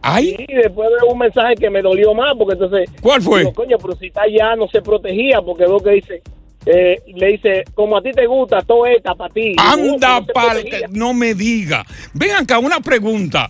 ¿Ay? 0.02 0.34
Sí, 0.36 0.46
después 0.54 0.90
veo 1.00 1.12
un 1.12 1.18
mensaje 1.18 1.54
que 1.54 1.70
me 1.70 1.80
dolió 1.80 2.12
más, 2.12 2.32
porque 2.36 2.52
entonces... 2.54 2.90
¿Cuál 3.00 3.22
fue? 3.22 3.38
Digo, 3.40 3.54
coño, 3.54 3.78
pero 3.78 3.96
si 3.96 4.06
está 4.08 4.22
ya 4.28 4.54
no 4.54 4.68
se 4.68 4.82
protegía, 4.82 5.40
porque 5.40 5.64
veo 5.64 5.78
que 5.80 5.90
dice... 5.90 6.22
eh, 6.66 7.00
le 7.06 7.26
dice, 7.28 7.64
como 7.74 7.96
a 7.96 8.02
ti 8.02 8.10
te 8.12 8.26
gusta, 8.26 8.60
todo 8.60 8.84
esta 8.84 9.14
para 9.14 9.32
ti. 9.32 9.50
Digo, 9.50 9.62
Anda, 9.62 10.20
no 10.20 10.26
pal, 10.26 10.60
protegía. 10.60 10.88
no 10.90 11.14
me 11.14 11.34
diga. 11.34 11.86
Ven 12.12 12.32
acá, 12.32 12.58
una 12.58 12.80
pregunta. 12.80 13.48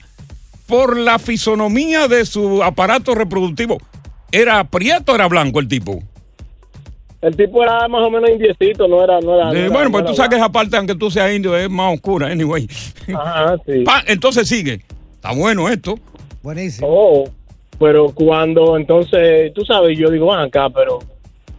Por 0.67 0.99
la 0.99 1.19
fisonomía 1.19 2.09
de 2.09 2.25
su 2.25 2.63
aparato 2.63 3.15
reproductivo, 3.15 3.79
¿era 4.33 4.65
prieto 4.65 5.13
o 5.13 5.15
era 5.15 5.29
blanco 5.29 5.61
el 5.61 5.69
tipo? 5.69 6.03
El 7.21 7.35
tipo 7.37 7.63
era 7.63 7.89
más 7.89 8.03
o 8.07 8.11
menos 8.11 8.29
indiecito, 8.31 8.87
no 8.87 9.03
era... 9.03 9.19
No 9.21 9.35
era, 9.37 9.47
no 9.47 9.55
Eh, 9.55 9.61
era- 9.61 9.69
bueno, 9.71 9.85
no 9.87 9.93
pues 9.93 10.03
era 10.03 10.11
tú 10.11 10.17
sabes 10.17 10.31
que 10.31 10.37
esa 10.37 10.53
parte, 10.53 10.77
aunque 10.77 10.95
tú 10.95 11.11
seas 11.11 11.35
indio, 11.35 11.57
es 11.57 11.71
más 11.71 11.95
oscura, 11.95 12.27
anyway. 12.29 12.69
Ajá, 13.15 13.57
sí. 13.67 13.83
Pa, 13.85 14.03
entonces 14.07 14.47
sigue. 14.47 14.81
Está 15.15 15.33
bueno 15.33 15.69
esto. 15.71 15.99
Buenísimo. 16.43 16.87
Oh, 16.91 17.25
pero 17.79 18.09
cuando 18.15 18.77
entonces, 18.77 19.55
tú 19.55 19.65
sabes, 19.65 19.99
yo 19.99 20.11
digo, 20.11 20.31
"Ven 20.31 20.41
acá, 20.41 20.69
pero 20.69 20.99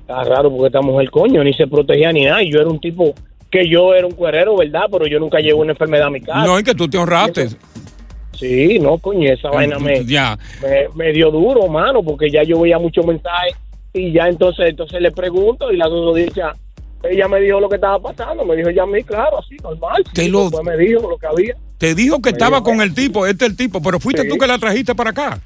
está 0.01 0.23
raro 0.23 0.51
porque 0.51 0.67
esta 0.67 0.81
mujer, 0.81 1.09
coño, 1.09 1.43
ni 1.43 1.51
se 1.53 1.65
protegía 1.65 2.11
ni 2.11 2.25
nada. 2.25 2.43
Y 2.43 2.51
yo 2.51 2.59
era 2.61 2.69
un 2.69 2.79
tipo 2.79 3.15
que 3.49 3.67
yo 3.67 3.95
era 3.95 4.05
un 4.05 4.13
cuerero, 4.13 4.55
¿verdad? 4.57 4.83
Pero 4.91 5.07
yo 5.07 5.19
nunca 5.19 5.39
llevo 5.39 5.61
una 5.61 5.71
enfermedad 5.71 6.07
a 6.07 6.09
mi 6.11 6.21
casa. 6.21 6.45
No, 6.45 6.59
y 6.59 6.63
que 6.63 6.75
tú 6.75 6.87
te 6.87 6.99
honraste. 6.99 7.49
Sí, 8.37 8.79
no, 8.79 8.97
coño, 8.97 9.31
esa 9.31 9.49
vaina 9.49 9.79
me, 9.79 10.03
Ya. 10.05 10.37
me, 10.61 10.87
me 10.95 11.11
dio 11.11 11.31
duro, 11.31 11.67
mano, 11.67 12.03
porque 12.03 12.29
ya 12.29 12.43
yo 12.43 12.59
veía 12.61 12.77
muchos 12.79 13.05
mensajes 13.05 13.55
y 13.93 14.11
ya 14.11 14.27
entonces 14.27 14.67
entonces 14.69 15.01
le 15.01 15.11
pregunto 15.11 15.71
y 15.71 15.77
la 15.77 15.87
dicha 16.15 16.53
ella 17.09 17.27
me 17.27 17.39
dijo 17.39 17.59
lo 17.59 17.69
que 17.69 17.75
estaba 17.75 17.99
pasando, 17.99 18.43
me 18.45 18.55
dijo 18.55 18.69
ella 18.69 18.83
a 18.83 18.87
mí, 18.87 19.03
claro, 19.03 19.37
así, 19.39 19.55
normal. 19.61 20.03
sí, 20.07 20.11
Te 20.13 20.27
lo- 20.29 20.49
después 20.49 20.63
me 20.65 20.77
dijo 20.83 21.07
lo 21.09 21.17
que 21.17 21.27
había. 21.27 21.55
Te 21.77 21.93
dijo 21.93 22.19
que 22.21 22.29
Me 22.31 22.37
estaba 22.37 22.57
dijo, 22.57 22.63
con 22.63 22.81
el 22.81 22.93
tipo, 22.95 23.27
este 23.27 23.45
es 23.45 23.51
el 23.51 23.57
tipo, 23.57 23.81
pero 23.81 23.99
fuiste 23.99 24.23
Sí. 24.23 24.27
tú 24.29 24.37
que 24.37 24.47
la 24.47 24.57
trajiste 24.57 24.95
para 24.95 25.11
acá. 25.11 25.39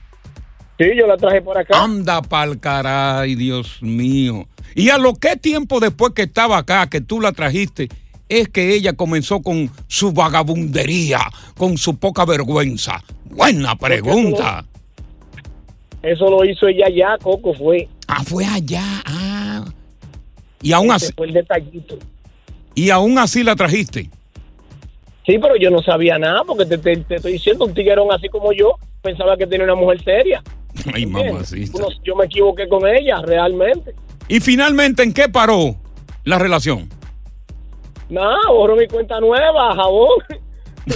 Sí, 0.78 0.86
yo 0.98 1.06
la 1.08 1.18
traje 1.18 1.42
por 1.42 1.58
acá. 1.58 1.84
Anda 1.84 2.22
pa'l 2.22 2.60
caray, 2.60 3.36
Dios 3.36 3.80
mío. 3.82 4.46
¿Y 4.76 4.90
a 4.90 4.98
lo 4.98 5.14
qué 5.16 5.36
tiempo 5.36 5.80
después 5.82 6.14
que 6.14 6.22
estaba 6.22 6.58
acá, 6.60 6.88
que 6.88 7.02
tú 7.02 7.20
la 7.20 7.34
trajiste, 7.34 7.90
es 8.30 8.48
que 8.50 8.74
ella 8.76 8.94
comenzó 8.94 9.42
con 9.42 9.70
su 9.88 10.12
vagabundería, 10.14 11.20
con 11.58 11.78
su 11.78 11.98
poca 11.98 12.24
vergüenza? 12.26 13.04
Buena 13.26 13.76
pregunta. 13.76 14.64
Eso 16.02 16.30
lo 16.30 16.46
hizo 16.46 16.68
ella 16.68 16.88
ya, 16.90 17.18
Coco, 17.22 17.54
fue. 17.54 17.90
Ah, 18.08 18.24
fue 18.24 18.46
allá. 18.46 18.84
Ah. 19.06 19.66
Y 20.62 20.72
aún 20.72 20.92
así, 20.92 21.12
fue 21.16 21.28
el 21.28 21.34
detallito. 21.34 21.98
y 22.76 22.90
aún 22.90 23.18
así 23.18 23.44
la 23.44 23.56
trajiste. 23.56 24.10
Sí, 25.26 25.38
pero 25.40 25.56
yo 25.58 25.70
no 25.70 25.82
sabía 25.84 26.18
nada 26.18 26.44
porque 26.46 26.66
te, 26.66 26.78
te- 26.78 26.98
te 26.98 27.16
estoy 27.16 27.34
diciendo, 27.34 27.66
un 27.66 27.74
tiguerón 27.74 28.08
así 28.12 28.30
como 28.30 28.52
yo 28.54 28.76
pensaba 29.02 29.38
que 29.38 29.46
tenía 29.46 29.66
una 29.66 29.76
mujer 29.76 30.04
seria. 30.04 30.42
Ay, 30.94 31.06
mamacita. 31.06 31.78
Uno- 31.78 31.88
yo 32.04 32.16
me 32.16 32.26
equivoqué 32.26 32.68
con 32.68 32.88
ella, 32.88 33.22
realmente. 33.22 33.94
Y 34.28 34.40
finalmente, 34.40 35.04
¿en 35.04 35.14
qué 35.14 35.28
paró 35.30 35.76
la 36.24 36.40
relación? 36.40 36.90
Nada, 38.10 38.38
borro 38.50 38.76
mi 38.76 38.88
cuenta 38.88 39.20
nueva, 39.20 39.76
jabón. 39.76 40.24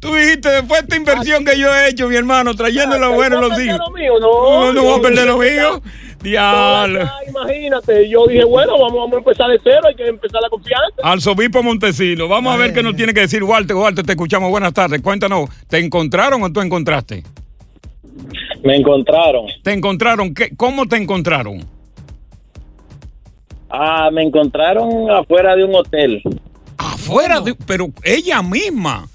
Tú 0.00 0.14
dijiste, 0.14 0.48
después 0.50 0.80
de 0.80 0.84
esta 0.84 0.96
inversión 0.96 1.44
que 1.44 1.58
yo 1.58 1.74
he 1.74 1.88
hecho, 1.88 2.08
mi 2.08 2.14
hermano, 2.16 2.54
trayendo 2.54 2.98
lo 2.98 3.12
bueno 3.12 3.38
a 3.38 3.40
los 3.42 3.60
hijos. 3.60 3.78
No, 3.78 3.90
No, 4.20 4.72
no 4.72 4.82
voy 4.82 4.98
a 4.98 5.02
perder 5.02 5.26
lo 5.26 5.38
mío. 5.38 5.82
Diablo. 6.22 7.10
Imagínate, 7.28 8.08
yo 8.08 8.26
dije, 8.26 8.44
bueno, 8.44 8.72
vamos, 8.78 8.94
vamos 8.94 9.12
a 9.12 9.18
empezar 9.18 9.50
de 9.50 9.60
cero, 9.62 9.80
hay 9.86 9.94
que 9.94 10.06
empezar 10.06 10.40
la 10.40 10.48
confianza. 10.48 10.96
Arzobispo 11.02 11.62
Montesino, 11.62 12.28
vamos 12.28 12.54
a 12.54 12.56
ver 12.56 12.72
qué 12.72 12.82
nos 12.82 12.96
tiene 12.96 13.12
que 13.12 13.20
decir 13.20 13.44
Walter. 13.44 13.76
Walter, 13.76 14.06
te 14.06 14.12
escuchamos. 14.12 14.50
Buenas 14.50 14.72
tardes. 14.72 15.02
Cuéntanos, 15.02 15.50
¿te 15.68 15.78
encontraron 15.78 16.42
o 16.42 16.50
tú 16.50 16.60
encontraste? 16.62 17.24
Me 18.62 18.76
encontraron. 18.76 19.46
¿Te 19.62 19.72
encontraron? 19.72 20.32
¿Qué, 20.32 20.56
¿Cómo 20.56 20.86
te 20.86 20.96
encontraron? 20.96 21.73
Ah, 23.76 24.08
me 24.12 24.22
encontraron 24.22 25.10
afuera 25.10 25.56
de 25.56 25.64
un 25.64 25.74
hotel. 25.74 26.22
Afuera 26.78 27.40
de... 27.40 27.54
Pero 27.66 27.88
ella 28.04 28.40
misma. 28.40 29.08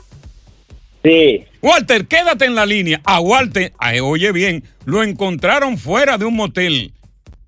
Sí. 1.01 1.45
Walter, 1.61 2.05
quédate 2.07 2.43
en 2.43 2.55
la 2.55 2.65
línea. 2.65 2.99
A 3.05 3.21
Walter, 3.21 3.71
ay, 3.77 4.01
oye 4.01 4.33
bien, 4.33 4.63
lo 4.83 5.01
encontraron 5.01 5.77
fuera 5.77 6.17
de 6.17 6.25
un 6.25 6.35
motel. 6.35 6.91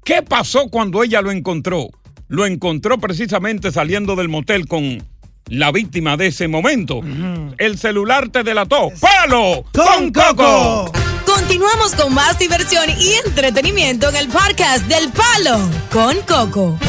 ¿Qué 0.06 0.22
pasó 0.22 0.70
cuando 0.70 1.04
ella 1.04 1.22
lo 1.22 1.32
encontró? 1.32 1.90
Lo 2.30 2.46
encontró 2.46 2.98
precisamente 2.98 3.74
saliendo 3.74 4.16
del 4.16 4.30
motel 4.30 4.68
con 4.68 5.04
la 5.48 5.72
víctima 5.74 6.16
de 6.16 6.28
ese 6.28 6.48
momento. 6.48 7.02
El 7.58 7.78
celular 7.78 8.30
te 8.30 8.44
delató. 8.44 8.90
¡Palo 9.02 9.66
con 9.74 10.14
Coco! 10.14 10.90
Continuamos 11.26 11.94
con 11.94 12.14
más 12.14 12.40
diversión 12.40 12.86
y 12.98 13.14
entretenimiento 13.26 14.08
en 14.10 14.16
el 14.16 14.28
podcast 14.30 14.86
del 14.88 15.10
Palo 15.12 15.60
con 15.92 16.16
Coco. 16.22 16.80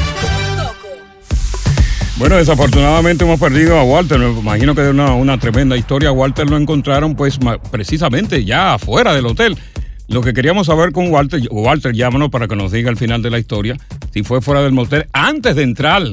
Bueno, 2.22 2.36
desafortunadamente 2.36 3.24
hemos 3.24 3.40
perdido 3.40 3.76
a 3.76 3.82
Walter. 3.82 4.16
Me 4.16 4.30
imagino 4.30 4.76
que 4.76 4.82
de 4.82 4.90
una, 4.90 5.12
una 5.12 5.38
tremenda 5.38 5.76
historia. 5.76 6.10
A 6.10 6.12
Walter 6.12 6.48
lo 6.48 6.56
encontraron, 6.56 7.16
pues, 7.16 7.36
precisamente 7.72 8.44
ya 8.44 8.74
afuera 8.74 9.12
del 9.12 9.26
hotel. 9.26 9.58
Lo 10.06 10.20
que 10.20 10.32
queríamos 10.32 10.68
saber 10.68 10.92
con 10.92 11.10
Walter, 11.10 11.40
Walter, 11.50 11.92
llámanos 11.92 12.30
para 12.30 12.46
que 12.46 12.54
nos 12.54 12.70
diga 12.70 12.90
al 12.90 12.96
final 12.96 13.22
de 13.22 13.30
la 13.30 13.40
historia 13.40 13.76
si 14.12 14.22
fue 14.22 14.40
fuera 14.40 14.62
del 14.62 14.70
motel 14.70 15.06
antes 15.12 15.56
de 15.56 15.64
entrar 15.64 16.04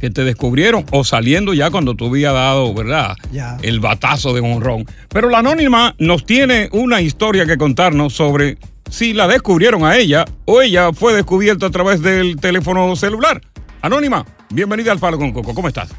que 0.00 0.10
te 0.10 0.24
descubrieron 0.24 0.84
o 0.90 1.04
saliendo 1.04 1.54
ya 1.54 1.70
cuando 1.70 1.94
tú 1.94 2.08
habías 2.08 2.34
dado, 2.34 2.74
¿verdad? 2.74 3.14
Ya. 3.30 3.56
El 3.62 3.78
batazo 3.78 4.34
de 4.34 4.40
honrón. 4.40 4.84
Pero 5.10 5.30
la 5.30 5.38
anónima 5.38 5.94
nos 6.00 6.26
tiene 6.26 6.68
una 6.72 7.02
historia 7.02 7.46
que 7.46 7.56
contarnos 7.56 8.14
sobre 8.14 8.58
si 8.90 9.12
la 9.12 9.28
descubrieron 9.28 9.84
a 9.84 9.96
ella 9.96 10.24
o 10.44 10.60
ella 10.60 10.92
fue 10.92 11.14
descubierta 11.14 11.66
a 11.66 11.70
través 11.70 12.02
del 12.02 12.34
teléfono 12.34 12.96
celular. 12.96 13.40
Anónima, 13.80 14.26
bienvenida 14.50 14.92
al 14.92 14.98
Palo 14.98 15.18
con 15.18 15.32
Coco. 15.32 15.54
¿Cómo 15.54 15.68
estás? 15.68 15.94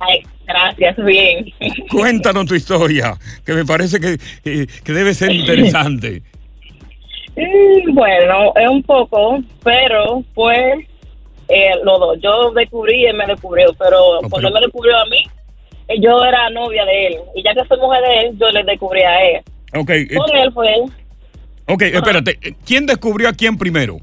Ay, 0.00 0.20
gracias, 0.46 0.96
bien. 1.04 1.46
Cuéntanos 1.90 2.46
tu 2.46 2.54
historia, 2.54 3.16
que 3.44 3.52
me 3.52 3.64
parece 3.64 4.00
que, 4.00 4.18
que- 4.42 4.66
que 4.66 4.92
debe 4.92 5.12
ser 5.14 5.30
interesante. 5.32 6.22
Mm, 7.36 7.94
Bueno, 7.94 8.52
es 8.56 8.68
un 8.68 8.82
poco, 8.82 9.38
pero 9.62 10.22
fue 10.34 10.86
eh, 11.48 11.70
los 11.84 11.98
dos. 11.98 12.18
Yo 12.22 12.50
descubrí 12.52 13.02
y 13.02 13.06
él 13.06 13.16
me 13.16 13.26
descubrió, 13.26 13.72
pero 13.78 14.20
cuando 14.30 14.48
él 14.48 14.54
me 14.54 14.60
descubrió 14.60 14.96
a 14.96 15.04
mí, 15.06 15.22
eh, 15.88 16.00
yo 16.00 16.24
era 16.24 16.48
novia 16.50 16.84
de 16.84 17.06
él. 17.08 17.16
Y 17.34 17.42
ya 17.42 17.52
que 17.54 17.66
soy 17.68 17.78
mujer 17.78 18.00
de 18.02 18.18
él, 18.28 18.38
yo 18.38 18.48
le 18.50 18.62
descubrí 18.64 19.02
a 19.02 19.22
él. 19.30 19.42
Ok, 19.74 19.90
eh, 19.90 20.14
Con 20.16 20.36
él 20.36 20.52
fue 20.52 20.66
él. 20.74 20.82
ok, 21.66 21.82
espérate. 21.82 22.38
¿Quién 22.64 22.86
descubrió 22.86 23.28
a 23.28 23.32
quién 23.32 23.58
primero? 23.58 23.98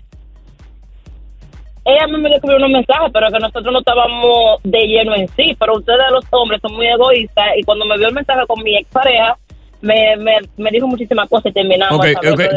Ella 1.87 2.03
a 2.03 2.07
mí 2.07 2.17
me 2.19 2.29
descubrió 2.29 2.57
unos 2.57 2.69
mensajes, 2.71 3.09
pero 3.13 3.27
que 3.31 3.39
nosotros 3.39 3.71
no 3.71 3.79
estábamos 3.79 4.59
de 4.63 4.79
lleno 4.87 5.15
en 5.15 5.27
sí. 5.37 5.55
Pero 5.57 5.77
ustedes, 5.77 5.99
los 6.11 6.25
hombres, 6.31 6.59
son 6.61 6.73
muy 6.75 6.85
egoístas. 6.87 7.45
Y 7.57 7.63
cuando 7.63 7.85
me 7.85 7.97
vio 7.97 8.09
el 8.09 8.13
mensaje 8.13 8.41
con 8.45 8.61
mi 8.63 8.75
expareja, 8.77 9.37
me, 9.81 10.17
me, 10.17 10.33
me 10.57 10.69
dijo 10.71 10.85
muchísimas 10.87 11.29
cosas 11.29 11.51
y 11.51 11.53
terminamos. 11.53 11.97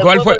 ¿cuál 0.01 0.21
fue? 0.21 0.37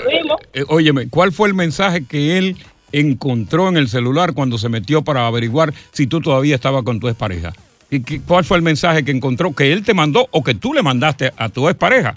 eh, 0.52 0.64
óyeme, 0.68 1.08
¿cuál 1.08 1.32
fue 1.32 1.48
el 1.48 1.54
mensaje 1.54 2.06
que 2.06 2.36
él 2.38 2.56
encontró 2.92 3.68
en 3.68 3.76
el 3.78 3.88
celular 3.88 4.34
cuando 4.34 4.58
se 4.58 4.68
metió 4.68 5.02
para 5.02 5.26
averiguar 5.26 5.72
si 5.92 6.06
tú 6.06 6.20
todavía 6.20 6.54
estabas 6.56 6.82
con 6.82 7.00
tu 7.00 7.08
expareja? 7.08 7.52
¿Y 7.90 8.02
qué- 8.02 8.20
cuál 8.26 8.44
fue 8.44 8.56
el 8.56 8.62
mensaje 8.62 9.04
que 9.04 9.10
encontró 9.10 9.54
que 9.54 9.72
él 9.72 9.84
te 9.84 9.94
mandó 9.94 10.26
o 10.30 10.42
que 10.42 10.54
tú 10.54 10.74
le 10.74 10.82
mandaste 10.82 11.30
a 11.36 11.48
tu 11.48 11.68
expareja? 11.68 12.16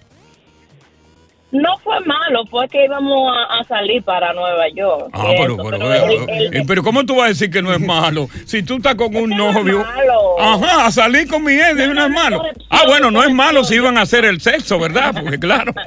No 1.55 1.77
fue 1.77 1.99
malo, 2.01 2.45
fue 2.47 2.67
que 2.67 2.83
íbamos 2.83 3.31
a, 3.33 3.59
a 3.59 3.63
salir 3.63 4.03
para 4.03 4.33
Nueva 4.33 4.67
York. 4.69 5.09
Ah, 5.13 5.27
pero, 5.37 5.53
eso, 5.53 5.63
pero, 5.63 5.79
pero 5.79 6.05
eh, 6.27 6.63
pero 6.67 6.83
¿cómo 6.83 7.05
tú 7.05 7.15
vas 7.15 7.25
a 7.25 7.29
decir 7.29 7.49
que 7.49 7.61
no 7.61 7.73
es 7.73 7.79
malo? 7.85 8.27
Si 8.45 8.61
tú 8.61 8.77
estás 8.77 8.95
con 8.95 9.15
un 9.15 9.29
novio. 9.29 9.85
malo. 9.85 10.39
Ajá, 10.39 10.87
a 10.87 10.91
salir 10.91 11.29
con 11.29 11.43
mi 11.43 11.53
ex, 11.53 11.71
y 11.71 11.87
no 11.87 12.05
es 12.05 12.11
malo. 12.11 12.43
Ah, 12.69 12.83
bueno, 12.87 13.09
no 13.09 13.23
es 13.23 13.33
malo 13.33 13.63
si 13.63 13.75
iban 13.75 13.97
a 13.97 14.01
hacer 14.01 14.25
el 14.25 14.41
sexo, 14.41 14.79
¿verdad? 14.79 15.13
Porque 15.13 15.39
claro. 15.39 15.73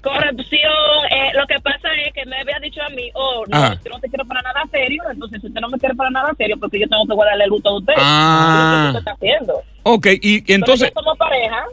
corrupción, 0.00 0.72
eh, 1.10 1.30
lo 1.34 1.46
que 1.46 1.60
pasa 1.60 1.88
es 2.06 2.12
que 2.14 2.24
me 2.26 2.38
había 2.40 2.58
dicho 2.60 2.80
a 2.82 2.88
mí, 2.90 3.10
oh, 3.14 3.44
no, 3.48 3.56
Ajá. 3.56 3.80
yo 3.84 3.90
no 3.90 4.00
te 4.00 4.08
quiero 4.08 4.24
para 4.24 4.42
nada 4.42 4.62
serio, 4.70 5.02
entonces 5.10 5.40
si 5.40 5.46
usted 5.48 5.60
no 5.60 5.68
me 5.68 5.78
quiere 5.78 5.94
para 5.94 6.10
nada 6.10 6.32
serio, 6.36 6.56
porque 6.58 6.80
yo 6.80 6.88
tengo 6.88 7.06
que 7.06 7.14
guardarle 7.14 7.44
el 7.44 7.50
gusto 7.50 7.68
a 7.70 7.78
usted. 7.78 7.94
Ah. 7.96 8.44
Es 8.44 8.62
lo 8.62 8.82
que 8.82 8.86
usted 8.86 8.98
está 8.98 9.12
haciendo. 9.12 9.62
Ok, 9.84 10.06
y, 10.20 10.52
entonces 10.52 10.92
somos 10.94 11.18
pareja, 11.18 11.64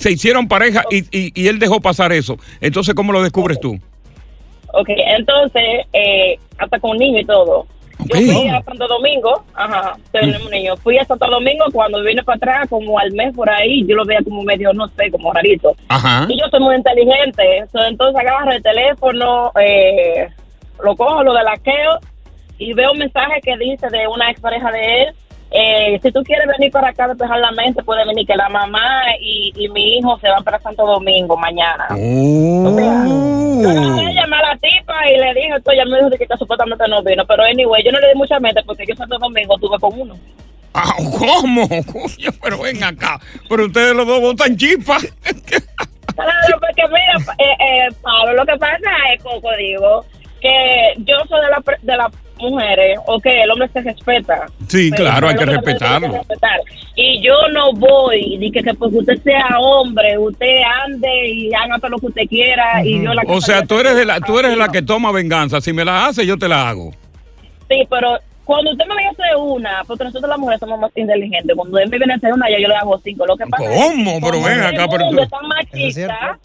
se 0.00 0.10
hicieron 0.12 0.48
pareja 0.48 0.82
y, 0.90 0.98
y- 1.16 1.32
y 1.34 1.48
él 1.48 1.58
dejó 1.58 1.80
pasar 1.80 2.12
eso. 2.12 2.36
Entonces, 2.60 2.94
¿cómo 2.94 3.12
lo 3.12 3.22
descubres 3.22 3.60
tú? 3.60 3.78
ok, 4.72 4.88
entonces, 5.18 5.84
eh, 5.92 6.38
hasta 6.58 6.78
con 6.78 6.96
niño 6.96 7.18
y 7.20 7.24
todo. 7.24 7.66
Yo 8.06 8.16
fui 8.16 8.48
a 8.48 8.62
Santo 8.62 8.86
Domingo, 8.88 9.44
ajá, 9.52 9.94
tenemos 10.12 10.44
un 10.44 10.50
niño. 10.52 10.76
Fui 10.78 10.96
a 10.96 11.04
Santo 11.04 11.26
Domingo 11.28 11.64
cuando 11.72 12.00
vine 12.02 12.22
para 12.22 12.36
atrás, 12.36 12.68
como 12.70 12.98
al 12.98 13.12
mes 13.12 13.34
por 13.34 13.50
ahí, 13.50 13.84
yo 13.86 13.94
lo 13.96 14.04
veía 14.06 14.20
como 14.24 14.42
medio, 14.42 14.72
no 14.72 14.88
sé, 14.88 15.10
como 15.10 15.32
rarito. 15.32 15.74
Ajá. 15.88 16.24
Y 16.28 16.38
yo 16.40 16.46
soy 16.50 16.60
muy 16.60 16.76
inteligente. 16.76 17.42
So, 17.72 17.82
entonces 17.84 18.18
agarro 18.20 18.52
el 18.52 18.62
teléfono, 18.62 19.52
eh, 19.60 20.28
lo 20.82 20.96
cojo, 20.96 21.22
lo 21.24 21.34
delaqueo 21.34 21.98
y 22.58 22.72
veo 22.72 22.92
un 22.92 22.98
mensaje 23.00 23.40
que 23.42 23.56
dice 23.58 23.88
de 23.90 24.06
una 24.08 24.30
expareja 24.30 24.70
de 24.72 25.02
él. 25.02 25.08
Eh, 25.50 25.98
si 26.02 26.12
tú 26.12 26.22
quieres 26.22 26.46
venir 26.46 26.70
para 26.70 26.88
acá 26.88 27.04
a 27.04 27.08
despejar 27.08 27.38
la 27.40 27.50
mente, 27.52 27.82
puede 27.82 28.06
venir 28.06 28.26
que 28.26 28.36
la 28.36 28.48
mamá 28.48 29.02
y, 29.20 29.52
y 29.56 29.68
mi 29.68 29.98
hijo 29.98 30.18
se 30.20 30.28
van 30.28 30.44
para 30.44 30.60
Santo 30.60 30.86
Domingo 30.86 31.36
mañana. 31.36 31.88
Oh. 31.90 33.60
Yo 33.62 34.10
llamé 34.10 34.36
a 34.36 34.42
la 34.42 34.56
tipa 34.60 35.10
y 35.10 35.16
le 35.18 35.34
dije, 35.34 35.56
esto 35.56 35.72
ya 35.72 35.84
me 35.84 35.96
dijo 35.96 36.10
que 36.10 36.36
supuestamente 36.38 36.84
no 36.88 37.02
vino. 37.02 37.26
Pero 37.26 37.42
anyway, 37.42 37.82
yo 37.84 37.90
no 37.90 37.98
le 37.98 38.08
di 38.08 38.14
mucha 38.14 38.38
mente 38.38 38.62
porque 38.64 38.84
yo 38.86 38.94
Santo 38.94 39.18
Domingo 39.18 39.58
tuve 39.58 39.78
con 39.78 40.00
uno. 40.00 40.14
Ah, 40.72 40.94
¿Cómo? 41.18 41.68
Coño, 41.68 42.30
pero 42.42 42.62
ven 42.62 42.82
acá. 42.84 43.18
Pero 43.48 43.66
ustedes 43.66 43.94
los 43.94 44.06
dos 44.06 44.20
votan 44.20 44.56
chispa. 44.56 44.98
Claro, 46.14 46.60
porque 46.60 46.82
mira, 46.88 47.34
eh, 47.38 47.56
eh, 47.58 47.88
Pablo, 48.02 48.34
lo 48.34 48.46
que 48.46 48.56
pasa 48.56 48.90
es, 49.12 49.22
Coco, 49.22 49.50
digo, 49.56 50.04
que 50.40 50.94
yo 50.98 51.16
soy 51.28 51.40
de, 51.40 51.50
la, 51.50 51.62
de 51.82 51.96
las 51.96 52.12
mujeres, 52.40 52.98
ok, 53.06 53.26
el 53.26 53.50
hombre 53.50 53.68
se 53.72 53.80
respeta. 53.82 54.46
Sí, 54.68 54.90
Pero 54.90 55.04
claro, 55.04 55.28
hay 55.28 55.36
que 55.36 55.44
respetarlo. 55.46 55.98
tiene 56.08 56.12
que 56.12 56.18
respetar. 56.28 56.60
Y 56.96 57.22
yo 57.22 57.34
no 57.52 57.72
voy, 57.72 58.36
ni 58.38 58.50
que, 58.50 58.62
que 58.62 58.74
porque 58.74 58.98
usted 58.98 59.22
sea 59.22 59.46
hombre, 59.58 60.18
usted 60.18 60.54
ande 60.84 61.28
y 61.30 61.54
haga 61.54 61.78
todo 61.78 61.90
lo 61.90 61.98
que 61.98 62.06
usted 62.06 62.26
quiera. 62.28 62.84
y 62.84 63.02
yo 63.02 63.12
la 63.14 63.22
O 63.26 63.40
sea, 63.40 63.62
tú 63.62 63.78
eres 63.78 63.96
de 63.96 64.04
la, 64.04 64.20
tú 64.20 64.38
eres 64.38 64.50
de 64.52 64.56
la 64.56 64.68
que 64.68 64.82
toma 64.82 65.12
venganza. 65.12 65.60
Si 65.60 65.72
me 65.72 65.84
la 65.84 66.06
hace, 66.06 66.26
yo 66.26 66.36
te 66.36 66.48
la 66.48 66.68
hago. 66.68 66.90
Sí, 67.68 67.86
pero 67.88 68.18
cuando 68.44 68.72
usted 68.72 68.84
me 68.86 68.94
viene 68.96 69.08
a 69.08 69.12
hacer 69.12 69.36
una, 69.38 69.82
porque 69.86 70.02
nosotros 70.04 70.28
las 70.28 70.38
mujeres 70.38 70.58
somos 70.60 70.78
más 70.80 70.90
inteligentes, 70.96 71.54
cuando 71.56 71.78
él 71.78 71.88
me 71.88 71.98
viene 71.98 72.14
a 72.14 72.16
hacer 72.16 72.32
una, 72.32 72.50
ya 72.50 72.58
yo 72.58 72.66
le 72.68 72.74
hago 72.74 72.98
cinco. 73.04 73.24
Lo 73.26 73.36
que 73.36 73.46
pasa 73.46 73.64
es 73.72 73.80
¿Cómo? 73.80 74.14
que 74.14 74.20
Pero 74.26 74.42
ven 74.42 74.60
acá, 74.60 74.86
pero 74.90 75.08
tú- 75.10 75.20
es 75.20 75.30
tan 75.30 75.46
machista, 75.46 76.38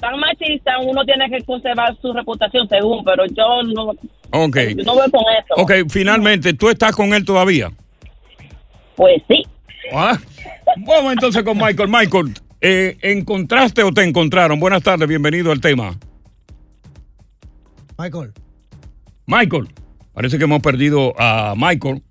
tan 0.00 0.18
machista, 0.18 0.78
uno 0.84 1.04
tiene 1.04 1.28
que 1.30 1.44
conservar 1.44 1.96
su 2.00 2.12
reputación 2.12 2.68
según, 2.68 3.04
pero 3.04 3.24
yo 3.26 3.62
no, 3.74 3.92
Ok. 4.32 4.56
yo 4.76 4.84
no 4.84 4.94
voy 4.94 5.10
con 5.10 5.22
eso. 5.38 5.54
Ok, 5.56 5.72
finalmente, 5.90 6.54
¿tú 6.54 6.68
estás 6.68 6.94
con 6.96 7.12
él 7.14 7.24
todavía? 7.24 7.70
Pues 8.96 9.22
sí. 9.28 9.42
Ah, 9.92 10.18
Vamos 10.86 11.12
entonces 11.12 11.42
con 11.42 11.58
Michael. 11.58 11.88
Michael, 11.88 12.34
eh, 12.60 12.96
¿encontraste 13.02 13.82
o 13.82 13.92
te 13.92 14.02
encontraron? 14.04 14.60
Buenas 14.60 14.82
tardes, 14.82 15.08
bienvenido 15.08 15.50
al 15.52 15.60
tema. 15.60 15.96
Michael. 17.98 18.32
Michael, 19.26 19.68
parece 20.12 20.38
que 20.38 20.44
hemos 20.44 20.60
perdido 20.60 21.12
a 21.18 21.54
Michael. 21.56 22.02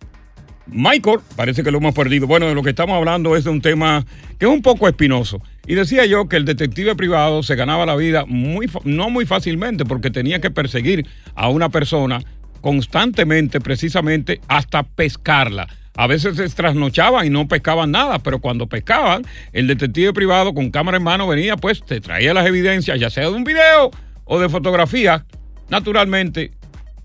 Michael, 0.67 1.19
parece 1.35 1.63
que 1.63 1.71
lo 1.71 1.79
hemos 1.79 1.95
perdido. 1.95 2.27
Bueno, 2.27 2.47
de 2.47 2.53
lo 2.55 2.61
que 2.61 2.69
estamos 2.71 2.95
hablando 2.95 3.35
es 3.35 3.43
de 3.45 3.49
un 3.49 3.61
tema 3.61 4.05
que 4.37 4.45
es 4.45 4.51
un 4.51 4.61
poco 4.61 4.87
espinoso. 4.87 5.41
Y 5.69 5.75
decía 5.75 6.03
yo 6.07 6.27
que 6.27 6.35
el 6.35 6.45
detective 6.45 6.95
privado 6.95 7.43
se 7.43 7.55
ganaba 7.55 7.85
la 7.85 7.95
vida 7.95 8.25
muy, 8.25 8.67
no 8.85 9.11
muy 9.11 9.27
fácilmente 9.27 9.85
porque 9.85 10.09
tenía 10.09 10.41
que 10.41 10.49
perseguir 10.49 11.05
a 11.35 11.49
una 11.49 11.69
persona 11.69 12.23
constantemente, 12.59 13.61
precisamente, 13.61 14.41
hasta 14.47 14.81
pescarla. 14.81 15.67
A 15.95 16.07
veces 16.07 16.37
se 16.37 16.49
trasnochaban 16.49 17.27
y 17.27 17.29
no 17.29 17.47
pescaban 17.47 17.91
nada, 17.91 18.17
pero 18.17 18.39
cuando 18.39 18.65
pescaban, 18.65 19.21
el 19.53 19.67
detective 19.67 20.11
privado 20.11 20.55
con 20.55 20.71
cámara 20.71 20.97
en 20.97 21.03
mano 21.03 21.27
venía, 21.27 21.55
pues 21.55 21.85
te 21.85 22.01
traía 22.01 22.33
las 22.33 22.47
evidencias, 22.47 22.99
ya 22.99 23.11
sea 23.11 23.29
de 23.29 23.35
un 23.35 23.43
video 23.43 23.91
o 24.25 24.39
de 24.39 24.49
fotografía, 24.49 25.23
naturalmente, 25.69 26.49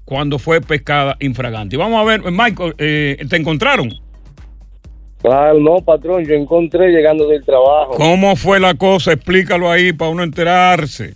cuando 0.07 0.39
fue 0.39 0.63
pescada 0.63 1.19
infragante. 1.21 1.77
Vamos 1.77 2.01
a 2.01 2.05
ver, 2.05 2.23
Michael, 2.33 2.75
eh, 2.79 3.27
¿te 3.29 3.37
encontraron? 3.37 4.04
Claro, 5.25 5.59
no, 5.59 5.77
patrón, 5.81 6.23
yo 6.27 6.35
encontré 6.35 6.91
llegando 6.91 7.27
del 7.27 7.43
trabajo. 7.43 7.93
¿Cómo 7.97 8.37
fue 8.37 8.61
la 8.61 8.75
cosa? 8.75 9.15
Explícalo 9.15 9.71
ahí 9.71 9.91
para 9.95 10.11
uno 10.11 10.23
enterarse. 10.23 11.15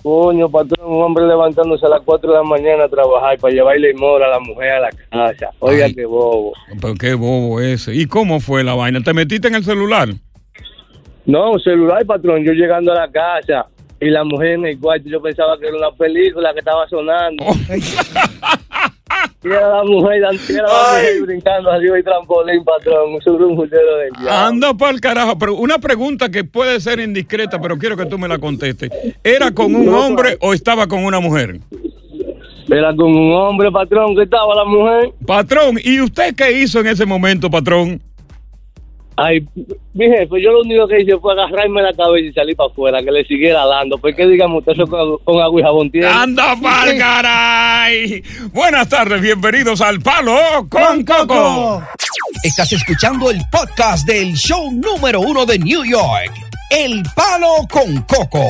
Coño, 0.00 0.48
patrón, 0.48 0.92
un 0.92 1.02
hombre 1.02 1.26
levantándose 1.26 1.84
a 1.86 1.88
las 1.88 2.02
4 2.04 2.30
de 2.30 2.36
la 2.36 2.44
mañana 2.44 2.84
a 2.84 2.88
trabajar 2.88 3.36
para 3.38 3.52
llevarle 3.52 3.92
mora 3.94 4.26
a 4.26 4.30
la 4.30 4.38
mujer 4.38 4.74
a 4.74 4.80
la 4.80 4.90
casa. 5.10 5.50
Oiga, 5.58 5.86
Ay. 5.86 5.94
qué 5.96 6.04
bobo. 6.04 6.52
Pero 6.80 6.94
qué 6.94 7.14
bobo 7.14 7.60
ese. 7.60 7.92
¿Y 7.96 8.06
cómo 8.06 8.38
fue 8.38 8.62
la 8.62 8.74
vaina? 8.74 9.00
¿Te 9.00 9.12
metiste 9.12 9.48
en 9.48 9.56
el 9.56 9.64
celular? 9.64 10.08
No, 11.24 11.58
celular, 11.58 12.06
patrón, 12.06 12.44
yo 12.44 12.52
llegando 12.52 12.92
a 12.92 12.94
la 12.94 13.10
casa 13.10 13.66
y 13.98 14.08
la 14.08 14.22
mujer 14.22 14.50
en 14.50 14.66
el 14.66 14.78
cuarto, 14.78 15.08
yo 15.08 15.20
pensaba 15.20 15.58
que 15.58 15.66
era 15.66 15.76
una 15.76 15.90
película 15.90 16.52
que 16.52 16.60
estaba 16.60 16.86
sonando. 16.88 17.42
y 17.74 17.80
era 19.44 19.68
la 19.68 19.84
mujer, 19.84 20.20
la 20.20 20.32
mujer 20.32 21.22
brincando 21.22 21.70
arriba 21.70 21.98
y 21.98 22.02
trampolín, 22.02 22.64
patrón, 22.64 23.14
un 23.14 23.20
surunjutero 23.20 23.96
del 23.98 24.12
diablo. 24.12 24.30
Anda 24.32 24.90
el 24.90 25.00
carajo. 25.00 25.38
Pero 25.38 25.54
una 25.54 25.78
pregunta 25.78 26.28
que 26.30 26.44
puede 26.44 26.80
ser 26.80 27.00
indiscreta, 27.00 27.60
pero 27.60 27.78
quiero 27.78 27.96
que 27.96 28.06
tú 28.06 28.18
me 28.18 28.28
la 28.28 28.38
contestes. 28.38 28.90
¿Era 29.22 29.52
con 29.52 29.74
un 29.74 29.88
hombre 29.88 30.36
o 30.40 30.52
estaba 30.52 30.86
con 30.86 31.04
una 31.04 31.20
mujer? 31.20 31.60
Era 32.68 32.94
con 32.96 33.14
un 33.14 33.32
hombre, 33.32 33.70
patrón, 33.70 34.16
que 34.16 34.22
estaba 34.22 34.54
la 34.54 34.64
mujer. 34.64 35.12
Patrón, 35.24 35.78
¿y 35.82 36.00
usted 36.00 36.34
qué 36.34 36.50
hizo 36.50 36.80
en 36.80 36.88
ese 36.88 37.06
momento, 37.06 37.48
patrón? 37.48 38.00
Ay, 39.18 39.46
mi 39.94 40.06
jefe, 40.06 40.42
yo 40.42 40.52
lo 40.52 40.60
único 40.60 40.86
que 40.86 41.00
hice 41.00 41.16
fue 41.18 41.32
agarrarme 41.32 41.80
la 41.80 41.94
cabeza 41.94 42.26
y 42.28 42.32
salir 42.34 42.54
para 42.54 42.68
afuera, 42.70 43.02
que 43.02 43.10
le 43.10 43.24
siguiera 43.24 43.64
dando. 43.64 43.96
Porque 43.96 44.26
digamos, 44.26 44.58
usted 44.58 44.72
eso 44.72 44.86
con, 44.86 45.16
con 45.24 45.40
agua 45.40 45.60
y 45.60 45.64
jabón 45.64 45.90
tiene. 45.90 46.06
¡Anda 46.06 46.54
pa'l 46.62 46.98
caray! 46.98 48.22
Buenas 48.52 48.88
tardes, 48.90 49.22
bienvenidos 49.22 49.80
al 49.80 50.00
Palo 50.00 50.68
con 50.68 51.02
Coco. 51.02 51.82
Estás 52.42 52.70
escuchando 52.72 53.30
el 53.30 53.40
podcast 53.50 54.06
del 54.06 54.34
show 54.34 54.70
número 54.70 55.20
uno 55.20 55.46
de 55.46 55.58
New 55.60 55.84
York, 55.84 56.32
El 56.70 57.02
Palo 57.14 57.66
con 57.70 58.02
Coco. 58.02 58.44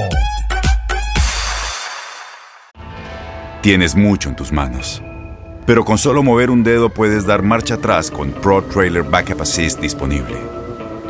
Tienes 3.62 3.94
mucho 3.94 4.30
en 4.30 4.36
tus 4.36 4.50
manos. 4.50 5.00
Pero 5.64 5.84
con 5.84 5.98
solo 5.98 6.22
mover 6.22 6.50
un 6.50 6.62
dedo 6.62 6.90
puedes 6.90 7.26
dar 7.26 7.42
marcha 7.42 7.74
atrás 7.74 8.10
con 8.10 8.30
Pro 8.30 8.62
Trailer 8.62 9.02
Backup 9.02 9.42
Assist 9.42 9.80
disponible. 9.80 10.55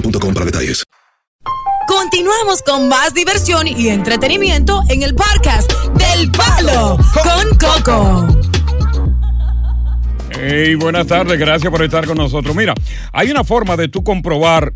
boostmobile.com 0.00 0.34
para 0.34 0.46
detalles. 0.46 0.84
Continuamos 1.86 2.62
con 2.62 2.88
más 2.88 3.14
diversión 3.14 3.66
y 3.66 3.88
entretenimiento 3.88 4.82
en 4.90 5.02
el 5.02 5.14
podcast 5.14 5.72
del 5.94 6.30
Palo 6.30 6.98
con 7.22 7.58
Coco. 7.58 8.26
Hey, 10.30 10.74
buenas 10.74 11.06
tardes, 11.06 11.38
gracias 11.38 11.70
por 11.70 11.82
estar 11.82 12.06
con 12.06 12.18
nosotros. 12.18 12.54
Mira, 12.54 12.74
hay 13.12 13.30
una 13.30 13.42
forma 13.42 13.76
de 13.76 13.88
tú 13.88 14.04
comprobar 14.04 14.74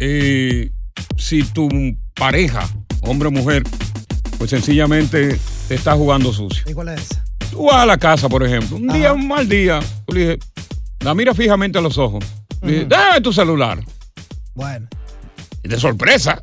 eh, 0.00 0.70
si 1.16 1.44
tu 1.44 1.68
pareja, 2.14 2.68
hombre 3.02 3.28
o 3.28 3.30
mujer, 3.30 3.62
pues 4.38 4.50
sencillamente 4.50 5.38
te 5.68 5.74
está 5.74 5.94
jugando 5.94 6.32
sucio. 6.32 6.64
¿Y 6.66 6.74
cuál 6.74 6.88
es 6.88 7.02
esa? 7.02 7.24
Tú 7.50 7.64
vas 7.66 7.76
a 7.76 7.86
la 7.86 7.96
casa, 7.96 8.28
por 8.28 8.42
ejemplo, 8.42 8.76
un 8.76 8.88
día, 8.88 9.12
un 9.12 9.28
mal 9.28 9.48
día, 9.48 9.80
tú 10.06 10.14
le 10.14 10.20
dices, 10.20 10.38
la 11.00 11.14
mira 11.14 11.32
fijamente 11.32 11.78
a 11.78 11.80
los 11.80 11.96
ojos, 11.96 12.24
le 12.60 12.72
dices, 12.72 12.88
dame 12.88 13.20
tu 13.20 13.32
celular, 13.32 13.78
Bueno. 14.54 14.88
de 15.62 15.78
sorpresa. 15.78 16.42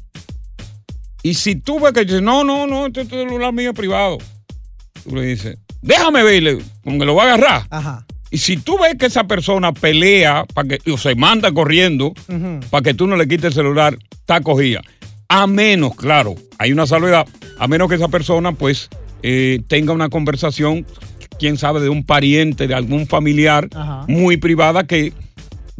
Y 1.21 1.33
si 1.33 1.55
tú 1.55 1.79
ves 1.79 1.91
que 1.93 2.05
dices, 2.05 2.21
no, 2.21 2.43
no, 2.43 2.65
no, 2.65 2.87
este 2.87 3.05
celular 3.05 3.51
mío 3.53 3.71
es 3.71 3.75
privado, 3.75 4.17
tú 5.03 5.15
le 5.15 5.23
dices, 5.23 5.57
déjame 5.81 6.23
verle, 6.23 6.59
como 6.83 6.97
que 6.99 7.05
lo 7.05 7.15
va 7.15 7.23
a 7.23 7.33
agarrar. 7.33 7.67
Ajá. 7.69 8.05
Y 8.31 8.37
si 8.37 8.57
tú 8.57 8.77
ves 8.79 8.95
que 8.97 9.07
esa 9.07 9.25
persona 9.25 9.73
pelea 9.73 10.45
para 10.53 10.67
que, 10.77 10.91
o 10.91 10.97
se 10.97 11.15
manda 11.15 11.51
corriendo 11.51 12.13
para 12.69 12.83
que 12.83 12.93
tú 12.93 13.07
no 13.07 13.15
le 13.17 13.27
quites 13.27 13.45
el 13.45 13.53
celular, 13.53 13.97
está 14.11 14.39
cogida. 14.41 14.81
A 15.27 15.45
menos, 15.47 15.95
claro, 15.95 16.35
hay 16.57 16.71
una 16.71 16.87
salvedad, 16.87 17.27
a 17.57 17.67
menos 17.67 17.89
que 17.89 17.95
esa 17.95 18.07
persona 18.07 18.51
pues 18.51 18.89
eh, 19.23 19.61
tenga 19.67 19.93
una 19.93 20.09
conversación, 20.09 20.85
quién 21.39 21.57
sabe, 21.57 21.81
de 21.81 21.89
un 21.89 22.05
pariente, 22.05 22.67
de 22.67 22.75
algún 22.75 23.07
familiar 23.07 23.67
Ajá. 23.75 24.05
muy 24.07 24.37
privada 24.37 24.85
que 24.85 25.11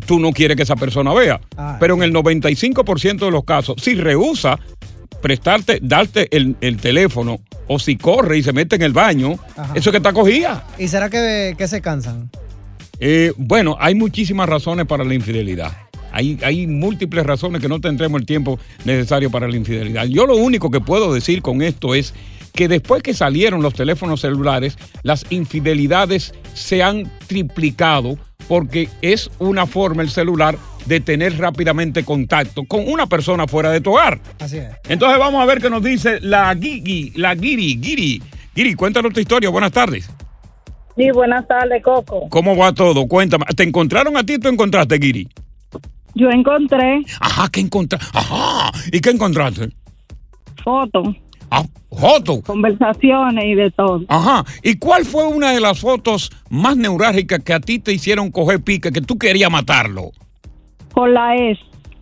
tú 0.06 0.20
no 0.20 0.32
quieres 0.32 0.58
que 0.58 0.64
esa 0.64 0.76
persona 0.76 1.14
vea. 1.14 1.40
Ah, 1.58 1.78
Pero 1.80 1.96
en 1.96 2.04
el 2.04 2.14
95% 2.14 3.20
de 3.20 3.32
los 3.32 3.44
casos, 3.44 3.76
si 3.82 3.96
rehúsa 3.96 4.60
prestarte, 5.22 5.80
darte 5.82 6.36
el, 6.36 6.56
el 6.62 6.78
teléfono, 6.78 7.40
o 7.68 7.78
si 7.80 7.98
corre 7.98 8.38
y 8.38 8.44
se 8.44 8.54
mete 8.54 8.76
en 8.78 8.82
el 8.84 8.94
baño, 8.94 9.36
Ajá. 9.56 9.74
eso 9.76 9.90
es 9.90 9.92
que 9.92 9.98
está 9.98 10.14
cogida. 10.14 10.66
¿Y 10.78 10.88
será 10.88 11.10
que, 11.10 11.56
que 11.58 11.68
se 11.68 11.82
cansan? 11.82 12.30
Eh, 13.00 13.34
bueno, 13.38 13.78
hay 13.80 13.96
muchísimas 13.96 14.50
razones 14.50 14.86
para 14.86 15.04
la 15.04 15.14
infidelidad. 15.14 15.72
Hay, 16.12 16.40
hay 16.44 16.66
múltiples 16.66 17.26
razones 17.26 17.62
que 17.62 17.68
no 17.70 17.80
tendremos 17.80 18.20
el 18.20 18.26
tiempo 18.26 18.60
necesario 18.86 19.30
para 19.30 19.48
la 19.48 19.56
infidelidad. 19.56 20.06
Yo 20.06 20.26
lo 20.26 20.36
único 20.38 20.72
que 20.72 20.80
puedo 20.82 21.14
decir 21.14 21.42
con 21.42 21.62
esto 21.62 21.94
es 21.94 22.14
que 22.54 22.68
después 22.68 23.04
que 23.04 23.14
salieron 23.14 23.62
los 23.62 23.76
teléfonos 23.76 24.22
celulares, 24.22 24.78
las 25.04 25.26
infidelidades 25.30 26.34
se 26.56 26.82
han 26.82 27.10
triplicado 27.28 28.18
porque 28.50 28.90
es 29.02 29.30
una 29.40 29.66
forma 29.66 30.02
el 30.02 30.10
celular 30.10 30.58
de 30.86 31.00
tener 31.00 31.38
rápidamente 31.38 32.04
contacto 32.04 32.64
con 32.66 32.86
una 32.90 33.08
persona 33.08 33.48
fuera 33.48 33.70
de 33.72 33.80
tu 33.80 33.92
hogar. 33.92 34.20
Así 34.40 34.58
es. 34.58 34.70
Entonces 34.90 35.18
vamos 35.20 35.42
a 35.42 35.46
ver 35.46 35.62
qué 35.62 35.70
nos 35.70 35.84
dice 35.84 36.20
la 36.20 36.54
Gigi, 36.60 37.14
la 37.16 37.36
Giri, 37.36 37.80
Giri. 37.82 38.22
Giri, 38.56 38.74
cuéntanos 38.74 39.14
tu 39.14 39.20
historia. 39.20 39.50
Buenas 39.50 39.72
tardes. 39.72 40.10
Sí, 40.98 41.12
buenas 41.14 41.48
tardes, 41.48 41.82
Coco. 41.84 42.28
¿Cómo 42.30 42.58
va 42.58 42.74
todo? 42.74 43.08
Cuéntame. 43.08 43.46
¿Te 43.56 43.64
encontraron 43.64 44.18
a 44.18 44.24
ti 44.26 44.34
o 44.34 44.40
tú 44.40 44.50
encontraste, 44.50 44.98
Giri? 45.00 45.30
Yo 46.16 46.28
encontré 46.32 47.04
Ajá, 47.20 47.48
¿qué 47.50 47.62
encontraste? 47.62 48.08
Ajá. 48.18 48.72
¿Y 48.92 49.00
qué 49.00 49.12
encontraste? 49.12 49.70
fotos, 50.64 51.08
Ah, 51.52 51.64
fotos. 52.00 52.42
conversaciones 52.46 53.46
y 53.46 53.56
de 53.56 53.72
todo. 53.72 54.02
Ajá. 54.08 54.44
¿Y 54.64 54.78
cuál 54.78 55.06
fue 55.06 55.26
una 55.28 55.52
de 55.52 55.60
las 55.60 55.80
fotos 55.80 56.32
más 56.50 56.78
neurálgicas 56.78 57.44
que 57.44 57.54
a 57.54 57.60
ti 57.60 57.80
te 57.80 57.92
hicieron 57.94 58.32
coger 58.32 58.62
pique, 58.64 58.92
que 58.92 59.02
tú 59.02 59.18
querías 59.18 59.52
matarlo? 59.52 60.12
Con 60.94 61.14
la 61.14 61.36
ex. 61.36 61.60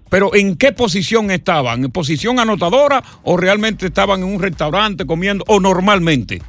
Pero 0.10 0.33
¿en 0.33 0.55
qué 0.55 0.71
posición 0.71 1.31
estaban? 1.31 1.83
¿En 1.83 1.91
posición 1.91 2.39
anotadora 2.39 3.03
o 3.23 3.36
realmente 3.36 3.88
estaban 3.88 4.21
en 4.21 4.33
un 4.33 4.41
restaurante 4.41 5.05
comiendo 5.05 5.43
o 5.47 5.60
normalmente? 5.60 6.41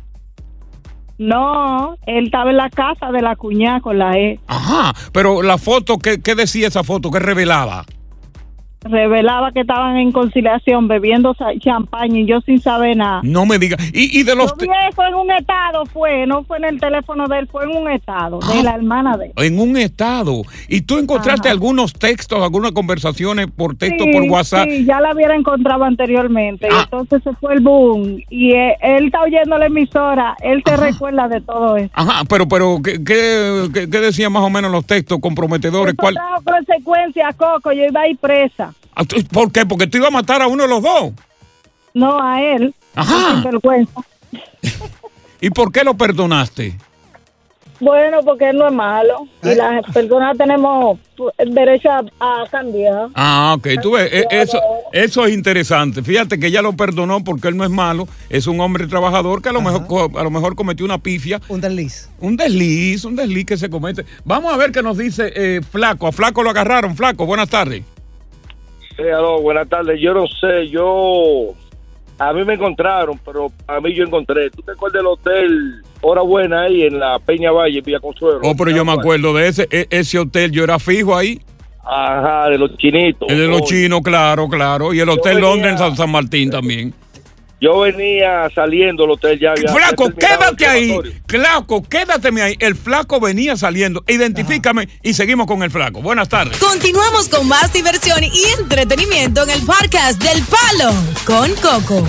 No, 1.18 1.96
él 2.06 2.26
estaba 2.26 2.50
en 2.50 2.58
la 2.58 2.70
casa 2.70 3.10
de 3.10 3.20
la 3.20 3.34
cuñada 3.34 3.80
con 3.80 3.98
la 3.98 4.16
ex. 4.16 4.40
Ajá. 4.46 4.94
Pero 5.12 5.42
la 5.42 5.58
foto, 5.58 5.98
¿qué, 5.98 6.22
qué 6.22 6.36
decía 6.36 6.68
esa 6.68 6.84
foto? 6.84 7.10
¿Qué 7.10 7.18
revelaba? 7.18 7.84
Revelaba 8.84 9.50
que 9.52 9.60
estaban 9.60 9.96
en 9.96 10.12
conciliación 10.12 10.86
bebiendo 10.86 11.34
champaña 11.60 12.20
y 12.20 12.26
yo 12.26 12.40
sin 12.42 12.60
saber 12.60 12.96
nada. 12.96 13.20
No 13.24 13.44
me 13.44 13.58
digas. 13.58 13.78
Y, 13.92 14.20
y 14.20 14.22
de 14.22 14.36
los... 14.36 14.50
Yo 14.52 14.56
vi 14.58 14.68
eso 14.90 15.04
en 15.04 15.14
un 15.16 15.30
estado, 15.32 15.84
fue, 15.86 16.26
no 16.26 16.44
fue 16.44 16.58
en 16.58 16.64
el 16.64 16.80
teléfono 16.80 17.26
de 17.26 17.40
él, 17.40 17.48
fue 17.48 17.64
en 17.64 17.76
un 17.76 17.90
estado, 17.90 18.38
Ah. 18.42 18.54
de 18.54 18.62
la 18.62 18.74
hermana 18.76 19.16
de 19.16 19.26
él. 19.26 19.32
En 19.36 19.58
un 19.58 19.76
estado. 19.76 20.42
¿Y 20.68 20.82
tú 20.82 20.98
encontraste 20.98 21.48
Ajá. 21.48 21.52
algunos 21.54 21.92
textos, 21.92 22.40
algunas 22.42 22.70
conversaciones 22.72 23.48
por 23.48 23.76
texto, 23.76 24.04
Sí, 24.04 24.12
por 24.12 24.22
WhatsApp? 24.30 24.68
Sí, 24.68 24.84
ya 24.84 25.00
la 25.00 25.12
hubiera 25.12 25.34
encontrado 25.34 25.82
anteriormente. 25.84 26.68
Ah. 26.70 26.82
Entonces 26.84 27.22
se 27.24 27.32
fue 27.34 27.54
el 27.54 27.60
boom. 27.60 28.20
Y 28.30 28.52
eh, 28.52 28.76
él 28.80 29.06
está 29.06 29.22
oyendo 29.22 29.58
la 29.58 29.66
emisora. 29.66 30.36
Él 30.40 30.62
se 30.64 30.76
recuerda 30.76 31.26
de 31.28 31.40
todo 31.40 31.76
eso. 31.76 31.90
Ajá, 31.94 32.22
pero, 32.28 32.46
pero 32.46 32.78
¿qué, 32.82 33.02
qué, 33.04 33.68
qué- 33.74 33.90
qué 33.90 34.00
decían 34.00 34.32
más 34.32 34.42
o 34.44 34.50
menos 34.50 34.70
los 34.70 34.84
textos 34.86 35.18
comprometedores? 35.20 35.94
Eso 35.94 36.00
¿Cuál? 36.00 36.14
trajo 36.14 36.42
consecuencias, 36.44 37.34
Coco. 37.36 37.72
Yo 37.72 37.84
iba 37.84 38.02
a 38.02 38.08
ir 38.08 38.16
presa. 38.18 38.67
Ah, 38.94 39.02
¿Por 39.32 39.52
qué? 39.52 39.64
Porque 39.66 39.86
tú 39.86 39.98
ibas 39.98 40.08
a 40.08 40.12
matar 40.12 40.42
a 40.42 40.46
uno 40.46 40.64
de 40.64 40.68
los 40.68 40.82
dos. 40.82 41.12
No 41.94 42.20
a 42.20 42.42
él. 42.42 42.74
Ajá. 42.94 43.32
Sin 43.34 43.44
vergüenza. 43.44 44.00
¿Y 45.40 45.50
por 45.50 45.70
qué 45.72 45.84
lo 45.84 45.94
perdonaste? 45.96 46.76
Bueno, 47.80 48.18
porque 48.24 48.50
él 48.50 48.56
no 48.56 48.66
es 48.66 48.74
malo. 48.74 49.28
¿Eh? 49.42 49.52
Y 49.52 49.54
las 49.54 49.84
personas 49.92 50.36
tenemos 50.36 50.98
el 51.38 51.54
derecho 51.54 51.88
a, 51.90 52.00
a 52.18 52.44
cambiar. 52.50 53.08
Ah, 53.14 53.54
ok, 53.56 53.68
tú 53.80 53.92
ves, 53.92 54.12
e- 54.12 54.26
eso, 54.30 54.58
eso 54.92 55.24
es 55.26 55.32
interesante. 55.32 56.02
Fíjate 56.02 56.40
que 56.40 56.48
ella 56.48 56.60
lo 56.60 56.72
perdonó 56.72 57.22
porque 57.22 57.46
él 57.46 57.56
no 57.56 57.62
es 57.64 57.70
malo, 57.70 58.08
es 58.30 58.48
un 58.48 58.60
hombre 58.60 58.88
trabajador 58.88 59.42
que 59.42 59.50
a 59.50 59.52
lo, 59.52 59.60
mejor, 59.60 60.10
a 60.18 60.24
lo 60.24 60.30
mejor 60.30 60.56
cometió 60.56 60.84
una 60.84 60.98
pifia. 60.98 61.40
Un 61.48 61.60
desliz. 61.60 62.10
Un 62.18 62.36
desliz, 62.36 63.04
un 63.04 63.14
desliz 63.14 63.46
que 63.46 63.56
se 63.56 63.70
comete. 63.70 64.04
Vamos 64.24 64.52
a 64.52 64.56
ver 64.56 64.72
qué 64.72 64.82
nos 64.82 64.98
dice 64.98 65.32
eh, 65.36 65.60
Flaco. 65.62 66.08
A 66.08 66.12
Flaco 66.12 66.42
lo 66.42 66.50
agarraron. 66.50 66.96
Flaco, 66.96 67.26
buenas 67.26 67.48
tardes. 67.48 67.84
Sí, 68.98 69.04
aló, 69.04 69.40
buenas 69.40 69.68
tardes. 69.68 70.00
Yo 70.00 70.12
no 70.12 70.26
sé, 70.26 70.68
yo. 70.68 71.54
A 72.18 72.32
mí 72.32 72.44
me 72.44 72.54
encontraron, 72.54 73.16
pero 73.24 73.46
a 73.68 73.80
mí 73.80 73.94
yo 73.94 74.02
encontré. 74.02 74.50
¿Tú 74.50 74.60
te 74.62 74.72
acuerdas 74.72 74.98
del 75.00 75.06
hotel 75.06 75.82
Hora 76.00 76.22
Buena 76.22 76.62
ahí 76.62 76.82
en 76.82 76.98
la 76.98 77.20
Peña 77.20 77.52
Valle, 77.52 77.80
Villa 77.80 78.00
Consuelo? 78.00 78.40
Oh, 78.42 78.56
pero 78.56 78.72
yo 78.72 78.84
me 78.84 78.90
acuerdo 78.90 79.32
de 79.34 79.46
ese, 79.46 79.68
e- 79.70 79.86
ese 79.90 80.18
hotel, 80.18 80.50
yo 80.50 80.64
era 80.64 80.80
fijo 80.80 81.16
ahí. 81.16 81.40
Ajá, 81.84 82.48
de 82.50 82.58
los 82.58 82.76
chinitos. 82.76 83.28
El 83.30 83.38
de 83.38 83.46
los 83.46 83.62
chinos, 83.62 84.00
claro, 84.02 84.48
claro. 84.48 84.92
Y 84.92 84.98
el 84.98 85.08
Hotel 85.08 85.38
Londres 85.38 85.72
en 85.72 85.78
San, 85.78 85.96
San 85.96 86.10
Martín 86.10 86.50
también. 86.50 86.92
Yo 87.60 87.80
venía 87.80 88.48
saliendo 88.54 89.02
del 89.02 89.12
hotel 89.12 89.38
ya. 89.38 89.54
ya 89.56 89.72
Flaco, 89.72 90.10
quédate 90.14 90.66
ahí. 90.66 90.96
Flaco, 91.26 91.82
quédateme 91.82 92.42
ahí. 92.42 92.56
El 92.60 92.76
flaco 92.76 93.18
venía 93.18 93.56
saliendo. 93.56 94.04
Identifícame 94.06 94.88
y 95.02 95.14
seguimos 95.14 95.46
con 95.46 95.62
el 95.62 95.70
flaco. 95.70 96.00
Buenas 96.00 96.28
tardes. 96.28 96.56
Continuamos 96.58 97.28
con 97.28 97.48
más 97.48 97.72
diversión 97.72 98.22
y 98.22 98.60
entretenimiento 98.60 99.42
en 99.42 99.50
el 99.50 99.62
podcast 99.62 100.22
del 100.22 100.42
Palo 100.44 100.94
con 101.24 101.52
Coco. 101.56 102.06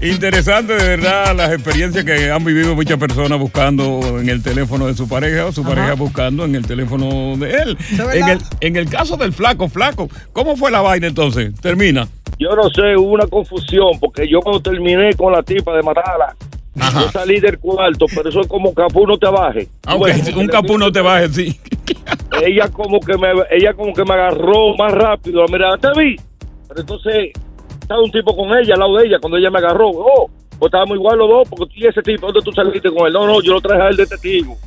Interesante, 0.00 0.74
de 0.74 0.96
verdad, 0.96 1.34
las 1.36 1.52
experiencias 1.52 2.04
que 2.04 2.30
han 2.30 2.44
vivido 2.44 2.74
muchas 2.74 2.98
personas 2.98 3.38
buscando 3.38 4.00
en 4.18 4.28
el 4.28 4.42
teléfono 4.42 4.86
de 4.86 4.94
su 4.94 5.08
pareja 5.08 5.46
o 5.46 5.52
su 5.52 5.62
pareja 5.62 5.94
buscando 5.94 6.44
en 6.44 6.54
el 6.56 6.66
teléfono 6.66 7.36
de 7.36 7.52
él. 7.52 7.78
En 8.12 8.28
el, 8.28 8.38
en 8.60 8.76
el 8.76 8.88
caso 8.90 9.16
del 9.16 9.32
flaco, 9.32 9.68
flaco, 9.68 10.08
¿cómo 10.32 10.56
fue 10.56 10.70
la 10.70 10.80
vaina 10.80 11.06
entonces? 11.06 11.54
Termina. 11.60 12.08
Yo 12.38 12.48
no 12.56 12.64
sé, 12.70 12.96
hubo 12.96 13.12
una 13.12 13.26
confusión, 13.26 14.00
porque 14.00 14.28
yo 14.28 14.40
cuando 14.40 14.60
terminé 14.60 15.14
con 15.14 15.32
la 15.32 15.42
tipa 15.42 15.76
de 15.76 15.82
matarla, 15.82 16.34
yo 16.74 17.10
salí 17.12 17.38
del 17.38 17.58
cuarto, 17.58 18.06
pero 18.14 18.28
eso 18.28 18.40
es 18.40 18.46
como 18.48 18.74
capú 18.74 19.06
no 19.06 19.16
te 19.18 19.28
baje. 19.28 19.68
Ah, 19.86 19.94
Bueno, 19.94 20.22
un 20.36 20.48
capú 20.48 20.78
no 20.78 20.90
te 20.90 21.00
baje, 21.00 21.28
sí. 21.28 21.60
ella 22.44 22.68
como 22.68 22.98
que 22.98 23.16
me 23.18 23.28
ella 23.50 23.74
como 23.74 23.92
que 23.92 24.04
me 24.04 24.14
agarró 24.14 24.74
más 24.76 24.92
rápido 24.92 25.44
mira 25.50 25.76
te 25.76 25.88
vi 25.96 26.16
pero 26.68 26.80
entonces 26.80 27.30
estaba 27.92 28.02
un 28.04 28.10
tipo 28.12 28.34
con 28.36 28.48
ella 28.58 28.74
al 28.74 28.80
lado 28.80 28.96
de 28.98 29.06
ella 29.06 29.18
cuando 29.20 29.36
ella 29.38 29.50
me 29.50 29.58
agarró 29.58 29.90
oh 29.90 30.30
pues 30.58 30.68
estábamos 30.68 30.96
igual 30.96 31.18
los 31.18 31.28
dos 31.28 31.48
porque 31.48 31.66
tú 31.66 31.72
y 31.76 31.86
ese 31.86 32.02
tipo 32.02 32.26
¿dónde 32.26 32.40
tú 32.42 32.52
saliste 32.52 32.90
con 32.90 33.06
él? 33.06 33.12
no 33.12 33.26
no 33.26 33.40
yo 33.42 33.52
lo 33.54 33.60
traje 33.60 33.82
a 33.82 33.88
él 33.88 33.96
de 33.96 34.06
testigo 34.06 34.56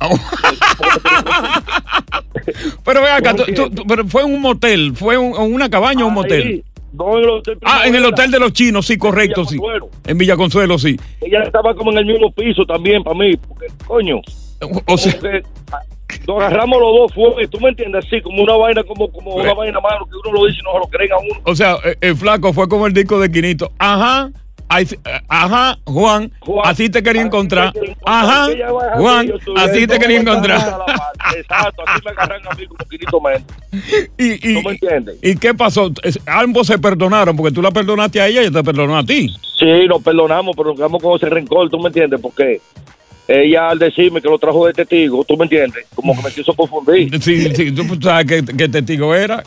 Pero 2.84 3.02
ve 3.02 3.10
acá, 3.10 3.34
tú- 3.34 3.44
tú- 3.54 3.70
tú- 3.70 3.82
pero 3.88 4.04
fue 4.06 4.22
en 4.22 4.32
un 4.34 4.40
motel, 4.40 4.92
fue 4.94 5.18
un- 5.18 5.34
en 5.34 5.52
una 5.54 5.68
cabaña 5.68 6.04
o 6.04 6.08
un 6.08 6.14
motel. 6.14 6.42
Ahí, 6.42 6.64
no 6.92 7.18
en 7.18 7.24
el 7.24 7.30
hotel 7.30 7.58
Ah, 7.64 7.82
en 7.86 7.94
el 7.96 8.04
hotel 8.04 8.30
de 8.30 8.38
los 8.38 8.52
chinos, 8.52 8.86
sí, 8.86 8.96
correcto, 8.96 9.44
sí. 9.44 9.56
Consuelo. 9.56 9.88
En 10.06 10.16
Villa 10.18 10.36
Consuelo, 10.36 10.78
sí. 10.78 10.96
ella 11.20 11.42
estaba 11.42 11.74
como 11.74 11.90
en 11.92 11.98
el 11.98 12.06
mismo 12.06 12.30
piso 12.32 12.64
también 12.64 13.02
para 13.02 13.18
mí 13.18 13.36
porque 13.36 13.66
coño 13.86 14.20
o 14.86 14.96
sea 14.98 15.12
que, 15.18 15.42
ah, 15.72 15.80
nos 16.26 16.36
agarramos 16.42 16.80
los 16.80 16.92
dos 16.92 17.14
fue 17.14 17.48
tú 17.48 17.60
me 17.60 17.70
entiendes 17.70 18.04
así 18.06 18.20
como 18.20 18.42
una 18.42 18.56
vaina 18.56 18.82
como 18.84 19.10
como 19.10 19.34
una 19.34 19.54
vaina 19.54 19.80
mano 19.80 20.06
que 20.06 20.16
uno 20.28 20.38
lo 20.40 20.46
dice 20.46 20.58
y 20.60 20.64
no 20.64 20.72
se 20.72 20.78
lo 20.78 20.86
creen 20.86 21.12
a 21.12 21.18
uno 21.18 21.40
O 21.44 21.54
sea, 21.54 21.76
eh, 21.84 21.96
el 22.00 22.16
flaco 22.16 22.52
fue 22.52 22.68
como 22.68 22.86
el 22.86 22.92
disco 22.92 23.18
de 23.20 23.30
Quinito. 23.30 23.70
Ajá. 23.78 24.30
eh, 24.78 24.98
Ajá, 25.28 25.78
Juan, 25.84 26.32
así 26.64 26.88
te 26.88 27.02
quería 27.02 27.22
encontrar. 27.22 27.72
Ajá, 28.04 28.48
Juan, 28.96 29.32
así 29.56 29.86
te 29.86 29.98
quería 29.98 30.20
encontrar. 30.20 30.80
exacto 31.36 31.82
así 31.86 32.00
me 32.04 32.10
agarran 32.12 32.42
a 32.50 32.54
mí 32.54 32.66
como 32.66 32.84
Quinito 32.88 33.20
Y, 34.18 34.50
y, 34.50 34.54
¿No 34.54 34.62
me 34.62 34.70
entiendes? 34.72 35.18
¿Y 35.22 35.36
qué 35.36 35.54
pasó? 35.54 35.90
Ambos 36.26 36.68
se 36.68 36.78
perdonaron 36.78 37.36
porque 37.36 37.52
tú 37.52 37.62
la 37.62 37.70
perdonaste 37.70 38.20
a 38.20 38.28
ella 38.28 38.42
y 38.42 38.46
ella 38.46 38.58
te 38.60 38.64
perdonó 38.64 38.96
a 38.96 39.04
ti. 39.04 39.34
Sí, 39.58 39.86
nos 39.88 40.02
perdonamos, 40.02 40.54
pero 40.56 40.68
nos 40.70 40.76
quedamos 40.76 41.02
con 41.02 41.16
ese 41.16 41.28
rencor, 41.30 41.68
¿tú 41.70 41.78
me 41.78 41.88
entiendes? 41.88 42.20
Porque 42.20 42.60
ella 43.28 43.70
al 43.70 43.78
decirme 43.78 44.20
que 44.20 44.28
lo 44.28 44.38
trajo 44.38 44.66
de 44.66 44.72
testigo, 44.72 45.24
¿tú 45.24 45.36
me 45.36 45.44
entiendes? 45.44 45.86
Como 45.94 46.16
que 46.16 46.22
me 46.22 46.30
quiso 46.30 46.54
confundir. 46.54 47.10
Sí, 47.26 47.54
sí, 47.54 47.72
tú 47.72 47.82
sabes 48.00 48.26
qué, 48.26 48.56
qué 48.56 48.68
testigo 48.68 49.14
era. 49.14 49.42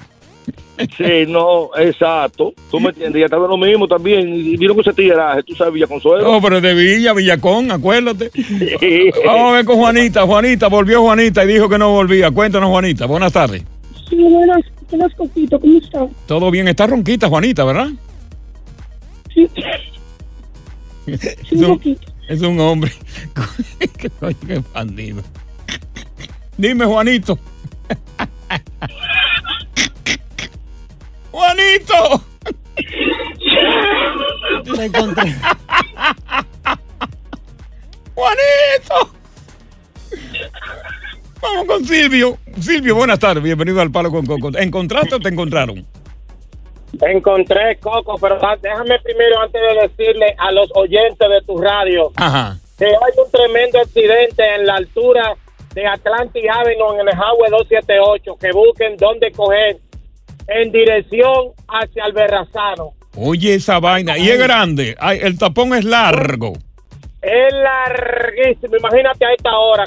Sí, 0.97 1.25
no, 1.27 1.69
exacto. 1.77 2.53
¿Tú 2.71 2.79
me 2.79 2.89
entiendes? 2.89 3.19
Ya 3.19 3.25
estaba 3.25 3.47
lo 3.47 3.57
mismo 3.57 3.87
también. 3.87 4.33
Y 4.33 4.55
vieron 4.55 4.77
con 4.77 4.81
ese 4.81 4.93
tigueraje, 4.93 5.43
tú 5.43 5.53
sabes, 5.53 5.73
Villa 5.73 5.87
Consuelo. 5.87 6.23
No, 6.23 6.41
pero 6.41 6.61
de 6.61 6.73
Villa, 6.73 7.13
Villacón, 7.13 7.69
acuérdate. 7.71 8.31
Vamos 9.25 9.51
a 9.51 9.55
ver 9.55 9.65
con 9.65 9.75
Juanita. 9.75 10.25
Juanita, 10.25 10.67
volvió 10.67 11.01
Juanita 11.01 11.43
y 11.43 11.47
dijo 11.47 11.67
que 11.67 11.77
no 11.77 11.91
volvía. 11.91 12.31
Cuéntanos, 12.31 12.69
Juanita. 12.69 13.05
Buenas 13.07 13.33
tardes. 13.33 13.63
Sí, 14.09 14.15
buenas, 14.15 14.61
buenas 14.89 15.13
Coquito, 15.15 15.59
¿cómo 15.59 15.77
está? 15.77 16.07
Todo 16.25 16.49
bien, 16.49 16.67
está 16.67 16.87
ronquita, 16.87 17.27
Juanita, 17.27 17.63
¿verdad? 17.63 17.89
Sí. 19.33 19.47
es, 21.07 21.51
un, 21.51 21.79
es 22.29 22.41
un 22.41 22.59
hombre. 22.59 22.93
qué 23.97 24.11
bandido. 24.71 25.23
Dime, 26.57 26.85
Juanito. 26.85 27.39
Juanito. 31.31 32.23
Te 34.75 34.85
encontré. 34.85 35.35
Juanito. 38.13 39.11
Vamos 41.41 41.65
con 41.65 41.83
Silvio. 41.83 42.37
Silvio, 42.61 42.93
buenas 42.93 43.17
tardes. 43.17 43.41
Bienvenido 43.41 43.81
al 43.81 43.89
Palo 43.89 44.11
con 44.11 44.27
Coco. 44.27 44.55
¿Encontraste 44.55 45.15
o 45.15 45.19
te 45.19 45.29
encontraron? 45.29 45.83
Encontré 47.01 47.77
Coco, 47.79 48.15
pero 48.19 48.37
ah, 48.41 48.57
déjame 48.61 48.99
primero, 48.99 49.39
antes 49.41 49.61
de 49.61 49.87
decirle 49.87 50.35
a 50.37 50.51
los 50.51 50.69
oyentes 50.75 51.29
de 51.29 51.41
tu 51.45 51.57
radio, 51.57 52.11
Ajá. 52.15 52.57
que 52.77 52.85
hay 52.85 53.13
un 53.23 53.31
tremendo 53.31 53.79
accidente 53.79 54.43
en 54.55 54.65
la 54.65 54.75
altura 54.75 55.35
de 55.73 55.85
Atlantic 55.85 56.45
Avenue 56.51 56.95
en 56.99 57.07
el 57.07 57.13
Highway 57.13 57.51
278, 57.51 58.37
que 58.39 58.51
busquen 58.51 58.97
dónde 58.97 59.31
coger 59.31 59.77
en 60.47 60.71
dirección 60.71 61.51
hacia 61.67 62.05
el 62.05 62.13
Berrazano. 62.13 62.93
Oye, 63.15 63.55
esa 63.55 63.79
vaina. 63.79 64.17
Y 64.17 64.29
es 64.29 64.39
grande. 64.39 64.95
Ay, 64.99 65.19
el 65.21 65.37
tapón 65.37 65.73
es 65.73 65.85
largo. 65.85 66.53
Es 67.21 67.53
larguísimo, 67.53 68.77
imagínate 68.77 69.25
a 69.25 69.33
esta 69.33 69.57
hora, 69.57 69.83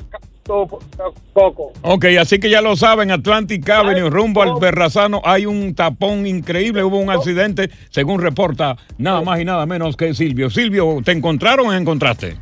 Coco. 1.33 1.73
Ok, 1.83 2.05
así 2.21 2.39
que 2.39 2.51
ya 2.51 2.61
lo 2.61 2.77
saben, 2.77 3.11
Atlantic 3.11 3.69
Avenue, 3.71 4.11
rumbo 4.11 4.43
al 4.43 4.61
Berrazano, 4.61 5.21
hay 5.25 5.47
un 5.47 5.75
tapón 5.75 6.27
increíble, 6.27 6.85
hubo 6.85 6.99
un 6.99 7.11
accidente, 7.11 7.71
según 7.91 8.21
reporta 8.21 8.77
nada 8.99 9.23
más 9.23 9.41
y 9.41 9.45
nada 9.45 9.65
menos 9.67 9.97
que 9.97 10.13
Silvio. 10.15 10.51
Silvio, 10.51 10.99
¿te 11.05 11.13
encontraron 11.13 11.69
o 11.69 11.73
encontraste? 11.73 12.37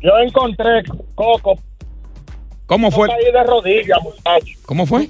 Yo 0.00 0.10
encontré 0.24 0.82
Coco. 1.14 1.58
¿Cómo 2.66 2.90
fue? 2.90 3.08
Caí 3.08 3.32
de 3.32 3.42
rodillas, 3.44 3.98
muchacho. 4.02 4.58
¿Cómo 4.66 4.86
fue? 4.86 5.08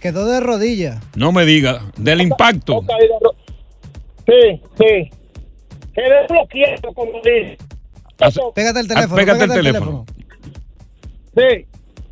Quedó 0.00 0.26
de 0.26 0.40
rodillas. 0.40 1.02
No 1.16 1.32
me 1.32 1.44
diga, 1.46 1.82
del 1.96 2.20
impacto. 2.20 2.82
Caí 2.86 3.08
de 3.08 3.14
ro- 3.22 3.34
Sí, 4.26 4.60
sí. 4.78 5.10
Quedé 5.94 6.26
bloqueado, 6.28 6.92
como 6.94 7.12
dice. 7.24 7.58
Pégate 8.54 8.80
el 8.80 8.86
Ah, 8.86 8.88
teléfono. 8.94 9.16
pégate 9.16 9.44
el 9.44 9.50
pégate 9.50 9.54
teléfono. 9.54 10.06
Sí. 11.36 11.66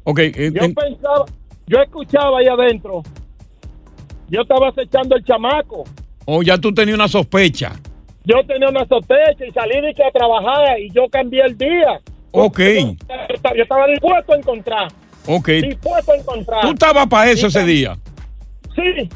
Ok, 0.04 0.18
eh, 0.18 0.50
Yo 0.54 0.62
en- 0.62 0.74
pensaba, 0.74 1.24
yo 1.66 1.78
escuchaba 1.80 2.38
ahí 2.38 2.46
adentro. 2.48 3.02
Yo 4.28 4.42
estaba 4.42 4.68
acechando 4.68 5.16
el 5.16 5.24
chamaco. 5.24 5.84
o 6.24 6.42
ya 6.42 6.56
tú 6.58 6.72
tenías 6.72 6.94
una 6.96 7.08
sospecha. 7.08 7.72
Yo 8.24 8.36
tenía 8.46 8.68
una 8.68 8.86
sospecha 8.86 9.44
y 9.46 9.50
salí 9.50 9.80
de 9.80 9.92
que 9.94 10.04
a 10.04 10.10
trabajar 10.12 10.78
y 10.78 10.88
yo 10.90 11.08
cambié 11.10 11.42
el 11.44 11.58
día. 11.58 12.00
Ok, 12.30 12.60
Yo 12.60 13.62
estaba 13.62 13.86
dispuesto 13.88 14.32
a 14.32 14.36
encontrar. 14.36 14.88
ok. 15.26 15.48
Dispuesto 15.48 16.12
a 16.12 16.16
encontrar. 16.16 16.60
Tú 16.62 16.68
estabas 16.70 17.06
para 17.08 17.30
eso 17.30 17.46
Y 17.46 17.48
ese 17.48 17.64
día. 17.64 17.98
Sí, 18.74 19.08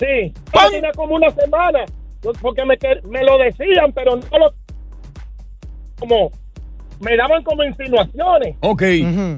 sí. 0.00 0.32
Tenía 0.70 0.92
como 0.92 1.14
una 1.16 1.30
semana. 1.30 1.84
Porque 2.40 2.64
me 2.64 3.22
lo 3.22 3.38
decían, 3.38 3.92
pero 3.94 4.16
no 4.16 4.38
lo. 4.38 4.54
Como. 6.00 6.30
Me 7.04 7.16
daban 7.16 7.42
como 7.44 7.62
insinuaciones. 7.62 8.56
Ok. 8.60 8.82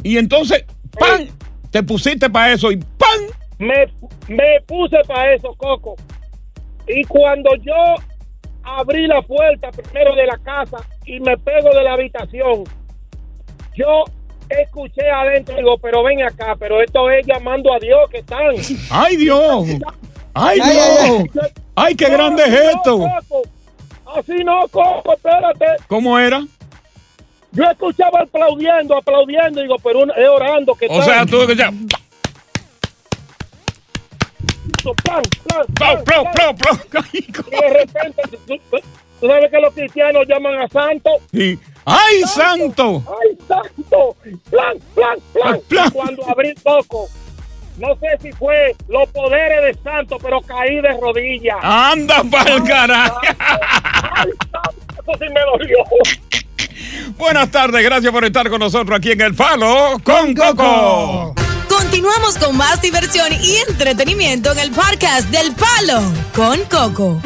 Y 0.02 0.18
entonces, 0.18 0.64
¡pam! 0.98 1.26
Te 1.70 1.82
pusiste 1.82 2.30
para 2.30 2.52
eso 2.52 2.70
y 2.70 2.76
¡pam! 2.76 3.20
Me, 3.58 3.86
me 4.28 4.60
puse 4.66 4.96
para 5.06 5.34
eso, 5.34 5.54
Coco. 5.56 5.96
Y 6.86 7.02
cuando 7.04 7.50
yo 7.56 7.74
abrí 8.62 9.06
la 9.06 9.20
puerta 9.22 9.70
primero 9.70 10.14
de 10.14 10.26
la 10.26 10.38
casa 10.38 10.78
y 11.04 11.18
me 11.20 11.36
pego 11.36 11.70
de 11.74 11.82
la 11.82 11.94
habitación, 11.94 12.64
yo 13.74 14.04
escuché 14.48 15.10
adentro, 15.10 15.56
digo, 15.56 15.76
pero 15.78 16.04
ven 16.04 16.22
acá, 16.22 16.56
pero 16.58 16.80
esto 16.80 17.10
es 17.10 17.26
llamando 17.26 17.72
a 17.72 17.78
Dios 17.78 18.08
que 18.10 18.18
están. 18.18 18.54
¡Ay, 18.90 19.16
Dios! 19.16 19.66
¡Ay, 20.34 20.60
Dios! 20.60 21.50
¡Ay, 21.74 21.94
qué 21.96 22.08
grande 22.08 22.44
es 22.44 22.74
esto! 22.74 23.04
Así 24.16 24.44
no, 24.44 24.68
Coco, 24.68 25.14
espérate. 25.14 25.66
¿Cómo 25.88 26.18
era? 26.18 26.44
Yo 27.56 27.64
escuchaba 27.70 28.20
aplaudiendo, 28.20 28.96
aplaudiendo, 28.96 29.62
digo, 29.62 29.76
pero 29.82 30.00
una- 30.00 30.12
es 30.14 30.28
orando 30.28 30.74
que 30.74 30.86
O 30.90 31.02
sea, 31.02 31.22
están. 31.22 31.26
tú 31.28 31.40
escuchas, 31.40 31.72
plan, 35.02 35.22
plan, 35.74 36.04
plan, 36.04 36.56
plan, 36.56 36.56
plan, 36.90 37.04
Y 37.12 37.50
de 37.50 37.70
repente, 37.70 38.22
tú, 38.46 38.58
tú 39.20 39.26
sabes 39.26 39.50
que 39.50 39.60
los 39.60 39.74
cristianos 39.74 40.24
llaman 40.28 40.60
a 40.60 40.68
santo. 40.68 41.10
y 41.32 41.58
¡ay, 41.84 42.22
santo! 42.26 43.02
¡Ay, 43.08 43.38
santo! 43.48 44.16
¡Plan, 44.50 44.76
plan, 44.94 45.18
plan! 45.32 45.60
Y 45.88 45.90
cuando 45.92 46.28
abrí 46.28 46.54
poco, 46.62 47.08
no 47.78 47.94
sé 47.96 48.08
si 48.22 48.32
fue 48.32 48.74
los 48.88 49.08
poderes 49.10 49.76
de 49.76 49.82
santo, 49.82 50.18
pero 50.20 50.40
caí 50.42 50.76
de 50.80 50.92
rodillas. 51.00 51.56
¡Anda 51.62 52.22
pa'l 52.30 52.62
carajo! 52.64 53.20
¡Ay, 53.38 54.30
santo! 54.52 54.74
Eso 54.92 55.12
sí 55.18 55.32
me 55.32 55.40
dolió. 55.40 55.78
Buenas 57.16 57.50
tardes, 57.50 57.82
gracias 57.82 58.12
por 58.12 58.24
estar 58.24 58.48
con 58.50 58.60
nosotros 58.60 58.96
aquí 58.96 59.12
en 59.12 59.20
El 59.20 59.34
Palo 59.34 59.98
con 60.04 60.34
Coco. 60.34 61.34
Continuamos 61.68 62.36
con 62.38 62.56
más 62.56 62.80
diversión 62.82 63.28
y 63.42 63.56
entretenimiento 63.68 64.52
en 64.52 64.58
el 64.58 64.70
podcast 64.70 65.28
del 65.30 65.52
Palo 65.52 66.00
con 66.34 66.60
Coco. 66.64 67.20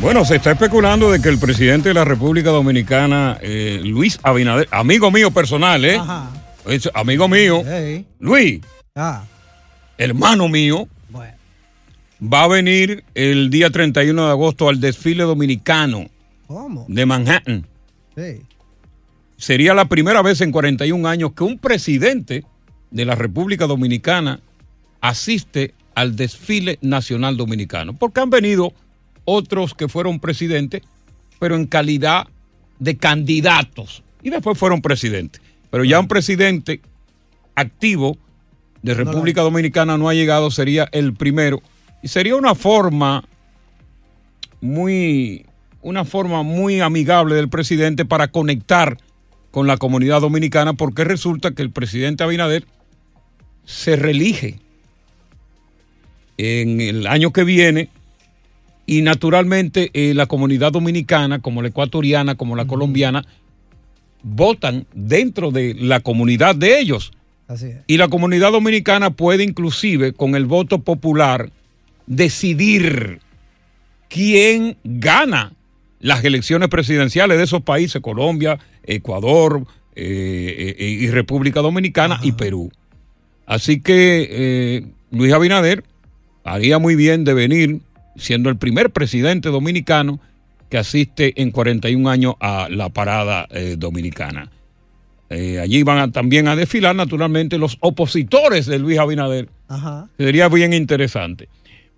Bueno, 0.00 0.24
se 0.24 0.36
está 0.36 0.52
especulando 0.52 1.10
de 1.10 1.20
que 1.22 1.28
el 1.30 1.38
presidente 1.38 1.88
de 1.88 1.94
la 1.94 2.04
República 2.04 2.50
Dominicana, 2.50 3.38
eh, 3.40 3.80
Luis 3.82 4.18
Abinader, 4.22 4.68
amigo 4.70 5.10
mío 5.10 5.30
personal, 5.30 5.84
¿eh? 5.84 5.98
Es 6.66 6.90
amigo 6.94 7.28
mío, 7.28 7.62
Luis, 8.18 8.60
Ah, 8.94 9.22
hermano 9.98 10.48
mío, 10.48 10.88
va 12.22 12.42
a 12.44 12.48
venir 12.48 13.04
el 13.14 13.50
día 13.50 13.70
31 13.70 14.24
de 14.26 14.30
agosto 14.30 14.68
al 14.68 14.80
desfile 14.80 15.24
dominicano 15.24 16.06
¿cómo? 16.46 16.86
de 16.88 17.06
Manhattan. 17.06 17.66
Sí. 18.16 18.42
Sería 19.36 19.74
la 19.74 19.88
primera 19.88 20.22
vez 20.22 20.40
en 20.40 20.50
41 20.50 21.06
años 21.06 21.32
que 21.32 21.44
un 21.44 21.58
presidente 21.58 22.44
de 22.90 23.04
la 23.04 23.14
República 23.14 23.66
Dominicana 23.66 24.40
asiste 25.00 25.74
al 25.94 26.16
desfile 26.16 26.78
nacional 26.82 27.36
dominicano, 27.36 27.94
porque 27.94 28.20
han 28.20 28.30
venido 28.30 28.72
otros 29.24 29.74
que 29.74 29.88
fueron 29.88 30.20
presidentes, 30.20 30.82
pero 31.38 31.56
en 31.56 31.66
calidad 31.66 32.28
de 32.78 32.96
candidatos, 32.96 34.02
y 34.22 34.30
después 34.30 34.58
fueron 34.58 34.82
presidentes. 34.82 35.42
Pero 35.70 35.84
ya 35.84 36.00
un 36.00 36.08
presidente 36.08 36.80
activo 37.54 38.16
de 38.82 38.94
República 38.94 39.42
Dominicana 39.42 39.98
no 39.98 40.08
ha 40.08 40.14
llegado, 40.14 40.50
sería 40.50 40.88
el 40.92 41.14
primero, 41.14 41.60
y 42.02 42.08
sería 42.08 42.36
una 42.36 42.54
forma 42.54 43.24
muy, 44.60 45.46
una 45.82 46.04
forma 46.04 46.42
muy 46.42 46.80
amigable 46.80 47.34
del 47.34 47.48
presidente 47.48 48.04
para 48.04 48.28
conectar 48.28 48.98
con 49.50 49.66
la 49.66 49.76
comunidad 49.76 50.20
dominicana, 50.20 50.74
porque 50.74 51.04
resulta 51.04 51.52
que 51.52 51.62
el 51.62 51.70
presidente 51.70 52.24
Abinader 52.24 52.66
se 53.64 53.96
reelige 53.96 54.58
en 56.36 56.80
el 56.80 57.06
año 57.06 57.32
que 57.32 57.44
viene 57.44 57.88
y 58.84 59.02
naturalmente 59.02 59.90
eh, 59.94 60.14
la 60.14 60.26
comunidad 60.26 60.72
dominicana, 60.72 61.40
como 61.40 61.62
la 61.62 61.68
ecuatoriana, 61.68 62.36
como 62.36 62.54
la 62.54 62.66
colombiana, 62.66 63.24
votan 64.22 64.86
dentro 64.94 65.50
de 65.50 65.74
la 65.74 66.00
comunidad 66.00 66.54
de 66.54 66.78
ellos. 66.78 67.12
Así 67.48 67.66
es. 67.66 67.76
Y 67.86 67.96
la 67.96 68.08
comunidad 68.08 68.52
dominicana 68.52 69.10
puede 69.10 69.42
inclusive 69.42 70.12
con 70.12 70.34
el 70.34 70.46
voto 70.46 70.80
popular 70.80 71.50
decidir 72.06 73.20
quién 74.08 74.76
gana 74.84 75.52
las 76.06 76.24
elecciones 76.24 76.68
presidenciales 76.68 77.36
de 77.38 77.44
esos 77.44 77.62
países, 77.62 78.00
Colombia, 78.00 78.58
Ecuador 78.84 79.66
eh, 79.94 80.74
eh, 80.78 80.84
y 80.84 81.08
República 81.10 81.60
Dominicana 81.60 82.20
y 82.22 82.32
Perú. 82.32 82.70
Así 83.46 83.80
que 83.80 84.28
eh, 84.30 84.86
Luis 85.10 85.32
Abinader 85.32 85.82
haría 86.44 86.78
muy 86.78 86.94
bien 86.96 87.24
de 87.24 87.34
venir, 87.34 87.80
siendo 88.16 88.50
el 88.50 88.56
primer 88.56 88.90
presidente 88.90 89.48
dominicano 89.48 90.20
que 90.70 90.78
asiste 90.78 91.40
en 91.40 91.50
41 91.50 92.08
años 92.08 92.34
a 92.40 92.68
la 92.70 92.88
parada 92.88 93.46
eh, 93.50 93.76
dominicana. 93.78 94.50
Eh, 95.28 95.58
allí 95.60 95.82
van 95.82 95.98
a- 95.98 96.12
también 96.12 96.46
a 96.46 96.54
desfilar 96.56 96.94
naturalmente 96.94 97.58
los 97.58 97.78
opositores 97.80 98.66
de 98.66 98.78
Luis 98.78 98.98
Abinader. 98.98 99.48
Ajá. 99.68 100.08
Sería 100.18 100.48
bien 100.48 100.72
interesante. 100.72 101.48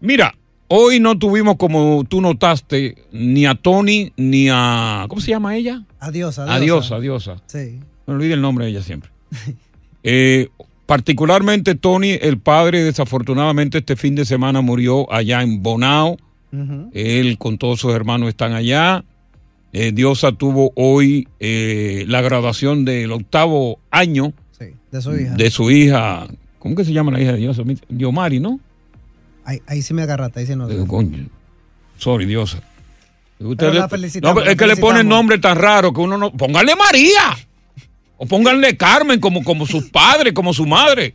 Mira, 0.01 0.35
hoy 0.69 1.01
no 1.01 1.19
tuvimos, 1.19 1.57
como 1.57 2.05
tú 2.09 2.21
notaste, 2.21 2.97
ni 3.13 3.47
a 3.47 3.55
Tony 3.55 4.13
ni 4.17 4.49
a... 4.51 5.07
¿Cómo 5.09 5.21
se 5.21 5.31
llama 5.31 5.57
ella? 5.57 5.83
Adiós, 6.01 6.39
adiós. 6.39 6.57
Adiós, 6.57 6.93
adiosa. 6.93 7.37
Sí. 7.47 7.81
Me 8.07 8.15
olvida 8.15 8.35
el 8.35 8.41
nombre 8.41 8.65
de 8.67 8.71
ella 8.73 8.83
siempre. 8.83 9.11
Eh, 10.05 10.49
particularmente 10.87 11.75
Tony, 11.75 12.13
el 12.23 12.39
padre, 12.39 12.83
desafortunadamente 12.85 13.79
este 13.79 13.97
fin 13.97 14.15
de 14.15 14.25
semana 14.25 14.61
murió 14.61 15.13
allá 15.13 15.43
en 15.43 15.63
Bonao. 15.63 16.17
Él 16.95 17.37
con 17.37 17.59
todos 17.59 17.81
sus 17.81 17.93
hermanos 17.93 18.29
están 18.31 18.53
allá. 18.55 19.05
Eh, 19.73 19.93
Diosa 19.93 20.33
tuvo 20.33 20.73
hoy 20.77 21.29
eh, 21.41 22.05
la 22.09 22.23
graduación 22.23 22.87
del 22.87 23.13
octavo 23.13 23.81
año 23.91 24.33
Sí, 24.59 24.67
de 24.91 25.03
su 25.03 25.15
hija. 25.15 25.35
de 25.35 25.51
su 25.51 25.71
hija. 25.71 26.27
¿Cómo 26.59 26.75
que 26.75 26.85
se 26.85 26.93
llama 26.95 27.11
la 27.13 27.21
hija 27.21 27.33
de 27.33 27.39
Diosa? 27.39 27.65
Diomari, 27.91 28.41
¿no? 28.41 28.59
Ahí, 29.49 29.63
ahí 29.67 29.81
sí 29.81 29.95
me 29.95 30.03
agarraste, 30.03 30.41
ahí 30.41 30.47
sí 30.47 30.55
no. 30.55 30.69
Eh, 30.69 30.85
coño. 30.87 31.27
Sorry, 31.97 32.27
Diosa. 32.27 32.63
Pero 33.39 33.73
le- 33.73 33.79
la 33.79 33.89
felicitamos, 33.89 34.35
no, 34.35 34.45
la 34.45 34.51
es 34.53 34.59
que 34.59 34.67
le 34.67 34.77
ponen 34.77 35.09
nombre 35.09 35.39
tan 35.39 35.57
raro 35.57 35.91
que 35.95 36.01
uno 36.03 36.19
no. 36.19 36.31
¡Póngale 36.33 36.77
María! 36.77 37.35
O 38.19 38.27
pónganle 38.27 38.77
Carmen 38.77 39.21
como, 39.21 39.43
como 39.43 39.65
su 39.65 39.91
padre, 39.91 40.35
como 40.35 40.53
su 40.53 40.67
madre. 40.67 41.15